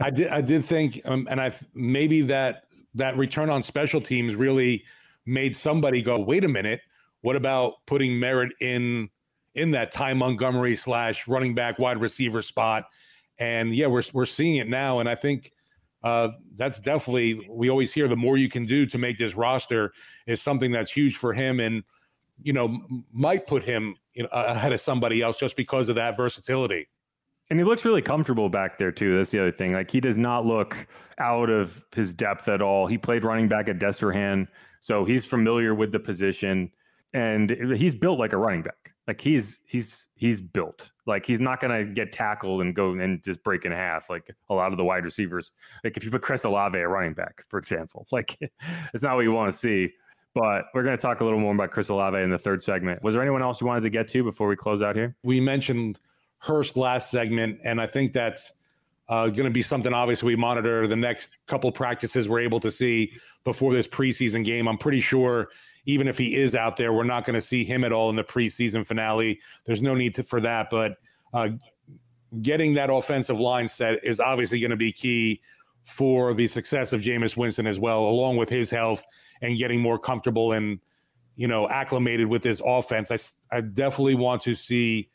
I 0.00 0.10
did. 0.10 0.28
I 0.28 0.40
did 0.40 0.64
think, 0.64 1.00
um, 1.04 1.28
and 1.30 1.40
I 1.40 1.52
maybe 1.74 2.22
that 2.22 2.64
that 2.96 3.16
return 3.16 3.50
on 3.50 3.62
special 3.62 4.00
teams 4.00 4.34
really 4.34 4.84
made 5.24 5.56
somebody 5.56 6.02
go, 6.02 6.18
"Wait 6.18 6.44
a 6.44 6.48
minute, 6.48 6.80
what 7.22 7.36
about 7.36 7.74
putting 7.86 8.18
Merritt 8.18 8.52
in 8.60 9.08
in 9.54 9.70
that 9.70 9.92
Ty 9.92 10.14
Montgomery 10.14 10.76
slash 10.76 11.26
running 11.26 11.54
back 11.54 11.78
wide 11.78 12.00
receiver 12.00 12.42
spot?" 12.42 12.84
And 13.38 13.74
yeah, 13.74 13.86
we're 13.86 14.02
we're 14.12 14.26
seeing 14.26 14.56
it 14.56 14.68
now, 14.68 15.00
and 15.00 15.08
I 15.08 15.14
think 15.14 15.52
uh, 16.02 16.28
that's 16.56 16.78
definitely 16.78 17.48
we 17.50 17.68
always 17.68 17.92
hear 17.92 18.08
the 18.08 18.16
more 18.16 18.36
you 18.36 18.48
can 18.48 18.64
do 18.64 18.86
to 18.86 18.98
make 18.98 19.18
this 19.18 19.34
roster 19.34 19.92
is 20.26 20.40
something 20.40 20.70
that's 20.70 20.90
huge 20.90 21.16
for 21.16 21.32
him 21.32 21.58
and 21.58 21.82
you 22.42 22.52
know 22.52 22.80
might 23.12 23.46
put 23.46 23.64
him 23.64 23.96
you 24.14 24.22
know, 24.22 24.28
ahead 24.30 24.72
of 24.72 24.80
somebody 24.80 25.20
else 25.22 25.36
just 25.36 25.56
because 25.56 25.88
of 25.88 25.96
that 25.96 26.16
versatility 26.16 26.86
and 27.50 27.58
he 27.58 27.64
looks 27.64 27.84
really 27.84 28.02
comfortable 28.02 28.48
back 28.48 28.78
there 28.78 28.92
too 28.92 29.16
that's 29.16 29.30
the 29.30 29.38
other 29.38 29.52
thing 29.52 29.72
like 29.72 29.90
he 29.90 30.00
does 30.00 30.16
not 30.16 30.44
look 30.44 30.86
out 31.18 31.50
of 31.50 31.86
his 31.94 32.12
depth 32.12 32.48
at 32.48 32.62
all 32.62 32.86
he 32.86 32.98
played 32.98 33.24
running 33.24 33.48
back 33.48 33.68
at 33.68 33.78
Destrehan 33.78 34.46
so 34.80 35.04
he's 35.04 35.24
familiar 35.24 35.74
with 35.74 35.92
the 35.92 35.98
position 35.98 36.70
and 37.14 37.50
he's 37.76 37.94
built 37.94 38.18
like 38.18 38.32
a 38.32 38.36
running 38.36 38.62
back 38.62 38.92
like 39.06 39.20
he's 39.20 39.60
he's 39.64 40.08
he's 40.16 40.40
built 40.40 40.90
like 41.06 41.24
he's 41.24 41.40
not 41.40 41.60
gonna 41.60 41.84
get 41.84 42.12
tackled 42.12 42.60
and 42.60 42.74
go 42.74 42.92
and 42.92 43.22
just 43.22 43.42
break 43.44 43.64
in 43.64 43.72
half 43.72 44.10
like 44.10 44.34
a 44.50 44.54
lot 44.54 44.72
of 44.72 44.78
the 44.78 44.84
wide 44.84 45.04
receivers. 45.04 45.52
Like 45.84 45.96
if 45.96 46.04
you 46.04 46.10
put 46.10 46.22
Chris 46.22 46.44
Olave 46.44 46.76
at 46.76 46.88
running 46.88 47.14
back, 47.14 47.44
for 47.48 47.58
example, 47.58 48.06
like 48.12 48.36
it's 48.92 49.02
not 49.02 49.14
what 49.14 49.22
you 49.22 49.32
want 49.32 49.52
to 49.52 49.58
see. 49.58 49.92
But 50.34 50.66
we're 50.74 50.82
going 50.82 50.94
to 50.94 51.00
talk 51.00 51.22
a 51.22 51.24
little 51.24 51.40
more 51.40 51.54
about 51.54 51.70
Chris 51.70 51.88
Olave 51.88 52.18
in 52.18 52.28
the 52.28 52.36
third 52.36 52.62
segment. 52.62 53.02
Was 53.02 53.14
there 53.14 53.22
anyone 53.22 53.40
else 53.40 53.58
you 53.58 53.66
wanted 53.66 53.80
to 53.84 53.90
get 53.90 54.06
to 54.08 54.22
before 54.22 54.48
we 54.48 54.54
close 54.54 54.82
out 54.82 54.94
here? 54.94 55.16
We 55.22 55.40
mentioned 55.40 55.98
Hurst 56.38 56.76
last 56.76 57.10
segment, 57.10 57.60
and 57.64 57.80
I 57.80 57.86
think 57.86 58.12
that's 58.12 58.52
uh, 59.08 59.26
going 59.26 59.44
to 59.44 59.50
be 59.50 59.62
something 59.62 59.92
obviously 59.92 60.26
we 60.26 60.36
monitor 60.36 60.86
the 60.86 60.96
next 60.96 61.30
couple 61.46 61.70
practices 61.70 62.28
we're 62.28 62.40
able 62.40 62.60
to 62.60 62.70
see 62.70 63.12
before 63.44 63.72
this 63.72 63.86
preseason 63.86 64.44
game. 64.44 64.66
I'm 64.66 64.78
pretty 64.78 65.00
sure 65.00 65.48
even 65.86 66.08
if 66.08 66.18
he 66.18 66.36
is 66.36 66.54
out 66.54 66.76
there, 66.76 66.92
we're 66.92 67.04
not 67.04 67.24
going 67.24 67.34
to 67.34 67.40
see 67.40 67.64
him 67.64 67.84
at 67.84 67.92
all 67.92 68.10
in 68.10 68.16
the 68.16 68.24
preseason 68.24 68.84
finale. 68.84 69.40
There's 69.64 69.82
no 69.82 69.94
need 69.94 70.14
to, 70.16 70.24
for 70.24 70.40
that. 70.40 70.68
But 70.70 70.96
uh, 71.32 71.50
getting 72.42 72.74
that 72.74 72.90
offensive 72.90 73.38
line 73.38 73.68
set 73.68 74.04
is 74.04 74.18
obviously 74.18 74.58
going 74.58 74.70
to 74.70 74.76
be 74.76 74.92
key 74.92 75.40
for 75.84 76.34
the 76.34 76.48
success 76.48 76.92
of 76.92 77.00
Jameis 77.00 77.36
Winston 77.36 77.68
as 77.68 77.78
well, 77.78 78.00
along 78.00 78.36
with 78.36 78.48
his 78.48 78.68
health 78.68 79.04
and 79.40 79.56
getting 79.56 79.80
more 79.80 79.98
comfortable 79.98 80.52
and 80.52 80.80
you 81.36 81.46
know 81.46 81.68
acclimated 81.68 82.26
with 82.26 82.42
this 82.42 82.60
offense. 82.64 83.12
I, 83.12 83.18
I 83.56 83.60
definitely 83.60 84.16
want 84.16 84.42
to 84.42 84.56
see 84.56 85.08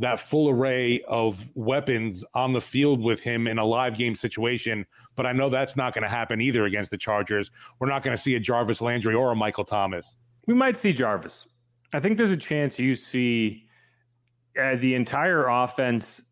that 0.00 0.18
full 0.18 0.48
array 0.48 1.02
of 1.06 1.50
weapons 1.54 2.24
on 2.34 2.52
the 2.54 2.60
field 2.60 3.02
with 3.02 3.20
him 3.20 3.46
in 3.46 3.58
a 3.58 3.64
live 3.64 3.96
game 3.96 4.14
situation. 4.14 4.86
But 5.14 5.26
I 5.26 5.32
know 5.32 5.50
that's 5.50 5.76
not 5.76 5.94
going 5.94 6.02
to 6.02 6.08
happen 6.08 6.40
either 6.40 6.64
against 6.64 6.90
the 6.90 6.96
Chargers. 6.96 7.50
We're 7.78 7.88
not 7.88 8.02
going 8.02 8.16
to 8.16 8.22
see 8.22 8.34
a 8.34 8.40
Jarvis 8.40 8.80
Landry 8.80 9.14
or 9.14 9.30
a 9.30 9.36
Michael 9.36 9.64
Thomas. 9.64 10.16
We 10.46 10.54
might 10.54 10.78
see 10.78 10.94
Jarvis. 10.94 11.46
I 11.92 12.00
think 12.00 12.16
there's 12.16 12.30
a 12.30 12.36
chance 12.36 12.78
you 12.78 12.94
see 12.94 13.66
uh, 14.60 14.76
the 14.76 14.94
entire 14.94 15.48
offense 15.48 16.22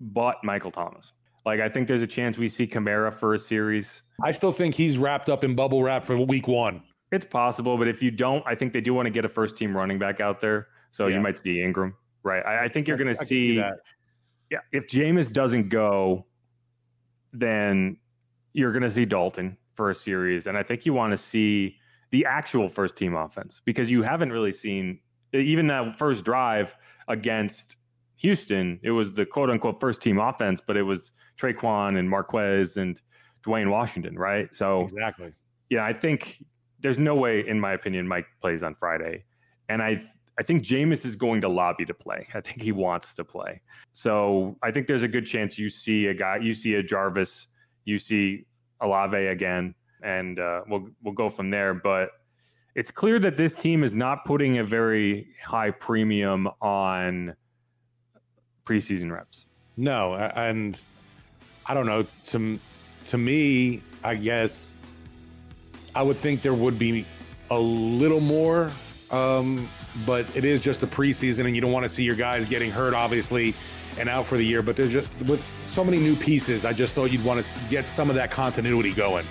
but 0.00 0.36
Michael 0.44 0.70
Thomas. 0.70 1.12
Like, 1.44 1.58
I 1.58 1.68
think 1.68 1.88
there's 1.88 2.02
a 2.02 2.06
chance 2.06 2.38
we 2.38 2.48
see 2.48 2.68
Kamara 2.68 3.12
for 3.12 3.34
a 3.34 3.38
series. 3.38 4.04
I 4.22 4.30
still 4.30 4.52
think 4.52 4.76
he's 4.76 4.96
wrapped 4.96 5.28
up 5.28 5.42
in 5.42 5.56
bubble 5.56 5.82
wrap 5.82 6.04
for 6.04 6.16
week 6.16 6.46
one. 6.46 6.82
It's 7.10 7.26
possible, 7.26 7.76
but 7.76 7.88
if 7.88 8.00
you 8.00 8.12
don't, 8.12 8.44
I 8.46 8.54
think 8.54 8.72
they 8.72 8.80
do 8.80 8.94
want 8.94 9.06
to 9.06 9.10
get 9.10 9.24
a 9.24 9.28
first 9.28 9.56
team 9.56 9.76
running 9.76 9.98
back 9.98 10.20
out 10.20 10.40
there. 10.40 10.68
So 10.92 11.08
yeah. 11.08 11.16
you 11.16 11.20
might 11.20 11.38
see 11.38 11.60
Ingram. 11.60 11.94
Right. 12.22 12.44
I, 12.44 12.64
I 12.64 12.68
think 12.68 12.88
you're 12.88 12.96
going 12.96 13.14
to 13.14 13.24
see. 13.24 13.62
Yeah. 14.50 14.58
If 14.70 14.86
Jameis 14.86 15.32
doesn't 15.32 15.70
go, 15.70 16.26
then 17.32 17.96
you're 18.52 18.72
going 18.72 18.82
to 18.82 18.90
see 18.90 19.06
Dalton 19.06 19.56
for 19.74 19.88
a 19.88 19.94
series, 19.94 20.46
and 20.46 20.58
I 20.58 20.62
think 20.62 20.84
you 20.84 20.92
want 20.92 21.12
to 21.12 21.16
see 21.16 21.78
the 22.10 22.26
actual 22.26 22.68
first 22.68 22.94
team 22.94 23.14
offense 23.14 23.62
because 23.64 23.90
you 23.90 24.02
haven't 24.02 24.30
really 24.30 24.52
seen 24.52 25.00
even 25.32 25.66
that 25.68 25.96
first 25.96 26.26
drive 26.26 26.76
against 27.08 27.76
Houston. 28.16 28.78
It 28.82 28.90
was 28.90 29.14
the 29.14 29.24
quote 29.24 29.48
unquote 29.48 29.80
first 29.80 30.02
team 30.02 30.18
offense, 30.18 30.60
but 30.64 30.76
it 30.76 30.82
was 30.82 31.12
Tre'Quan 31.38 31.98
and 31.98 32.10
Marquez 32.10 32.76
and 32.76 33.00
Dwayne 33.42 33.70
Washington, 33.70 34.18
right? 34.18 34.54
So 34.54 34.82
exactly. 34.82 35.32
Yeah, 35.70 35.86
I 35.86 35.94
think 35.94 36.44
there's 36.80 36.98
no 36.98 37.14
way, 37.14 37.48
in 37.48 37.58
my 37.58 37.72
opinion, 37.72 38.06
Mike 38.06 38.26
plays 38.42 38.62
on 38.62 38.74
Friday, 38.74 39.24
and 39.70 39.80
I 39.80 40.02
I 40.38 40.42
think 40.42 40.62
Jameis 40.62 41.04
is 41.04 41.16
going 41.16 41.40
to 41.42 41.48
lobby 41.48 41.84
to 41.84 41.94
play. 41.94 42.26
I 42.34 42.40
think 42.40 42.62
he 42.62 42.72
wants 42.72 43.14
to 43.14 43.24
play. 43.24 43.60
So 43.92 44.56
I 44.62 44.70
think 44.70 44.86
there's 44.86 45.02
a 45.02 45.08
good 45.08 45.26
chance 45.26 45.58
you 45.58 45.68
see 45.68 46.06
a 46.06 46.14
guy, 46.14 46.38
you 46.38 46.54
see 46.54 46.74
a 46.74 46.82
Jarvis, 46.82 47.48
you 47.84 47.98
see 47.98 48.46
Olave 48.80 49.16
again, 49.16 49.74
and 50.02 50.38
uh, 50.38 50.62
we'll 50.66 50.88
we'll 51.02 51.14
go 51.14 51.28
from 51.28 51.50
there. 51.50 51.74
But 51.74 52.10
it's 52.74 52.90
clear 52.90 53.18
that 53.18 53.36
this 53.36 53.54
team 53.54 53.84
is 53.84 53.92
not 53.92 54.24
putting 54.24 54.58
a 54.58 54.64
very 54.64 55.28
high 55.44 55.70
premium 55.70 56.48
on 56.60 57.36
preseason 58.64 59.12
reps. 59.12 59.46
No, 59.76 60.14
and 60.14 60.78
I 61.66 61.74
don't 61.74 61.86
know. 61.86 62.06
To 62.24 62.58
to 63.06 63.18
me, 63.18 63.82
I 64.02 64.14
guess 64.14 64.70
I 65.94 66.02
would 66.02 66.16
think 66.16 66.40
there 66.40 66.54
would 66.54 66.78
be 66.78 67.04
a 67.50 67.58
little 67.58 68.20
more 68.20 68.72
um, 69.12 69.68
but 70.06 70.26
it 70.34 70.44
is 70.44 70.60
just 70.60 70.80
the 70.80 70.86
preseason, 70.86 71.46
and 71.46 71.54
you 71.54 71.60
don't 71.60 71.72
want 71.72 71.84
to 71.84 71.88
see 71.88 72.02
your 72.02 72.16
guys 72.16 72.48
getting 72.48 72.70
hurt, 72.70 72.94
obviously, 72.94 73.54
and 73.98 74.08
out 74.08 74.26
for 74.26 74.36
the 74.36 74.44
year. 74.44 74.62
But 74.62 74.76
there's 74.76 74.92
just 74.92 75.08
with 75.26 75.42
so 75.68 75.84
many 75.84 75.98
new 75.98 76.16
pieces, 76.16 76.64
I 76.64 76.72
just 76.72 76.94
thought 76.94 77.10
you'd 77.10 77.24
want 77.24 77.44
to 77.44 77.60
get 77.70 77.86
some 77.86 78.08
of 78.08 78.16
that 78.16 78.30
continuity 78.30 78.92
going. 78.92 79.24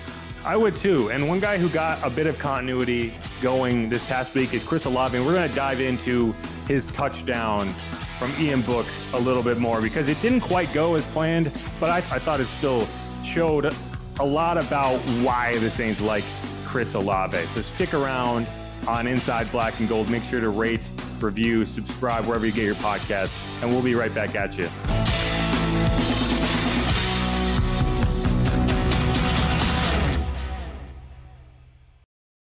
I 0.44 0.56
would 0.56 0.76
too. 0.76 1.10
And 1.10 1.28
one 1.28 1.38
guy 1.38 1.56
who 1.56 1.68
got 1.68 2.04
a 2.04 2.10
bit 2.10 2.26
of 2.26 2.38
continuity 2.38 3.14
going 3.40 3.88
this 3.88 4.04
past 4.06 4.34
week 4.34 4.54
is 4.54 4.64
Chris 4.64 4.86
Olave. 4.86 5.16
And 5.16 5.24
we're 5.24 5.34
going 5.34 5.48
to 5.48 5.54
dive 5.54 5.80
into 5.80 6.32
his 6.66 6.88
touchdown 6.88 7.72
from 8.18 8.32
Ian 8.40 8.62
Book 8.62 8.86
a 9.14 9.18
little 9.20 9.42
bit 9.42 9.58
more 9.58 9.80
because 9.80 10.08
it 10.08 10.20
didn't 10.20 10.40
quite 10.40 10.72
go 10.72 10.94
as 10.94 11.04
planned, 11.06 11.52
but 11.78 11.90
I, 11.90 11.98
I 12.10 12.18
thought 12.18 12.40
it 12.40 12.46
still 12.46 12.88
showed 13.24 13.72
a 14.20 14.24
lot 14.24 14.58
about 14.58 14.98
why 15.22 15.58
the 15.58 15.70
Saints 15.70 16.00
like 16.00 16.24
Chris 16.64 16.94
Olave. 16.94 17.46
So 17.48 17.62
stick 17.62 17.94
around 17.94 18.46
on 18.86 19.06
Inside 19.06 19.52
Black 19.52 19.78
and 19.80 19.88
Gold. 19.88 20.10
Make 20.10 20.22
sure 20.24 20.40
to 20.40 20.50
rate, 20.50 20.86
review, 21.20 21.64
subscribe 21.66 22.26
wherever 22.26 22.46
you 22.46 22.52
get 22.52 22.64
your 22.64 22.74
podcasts, 22.76 23.62
and 23.62 23.70
we'll 23.70 23.82
be 23.82 23.94
right 23.94 24.14
back 24.14 24.34
at 24.34 24.56
you. 24.56 25.01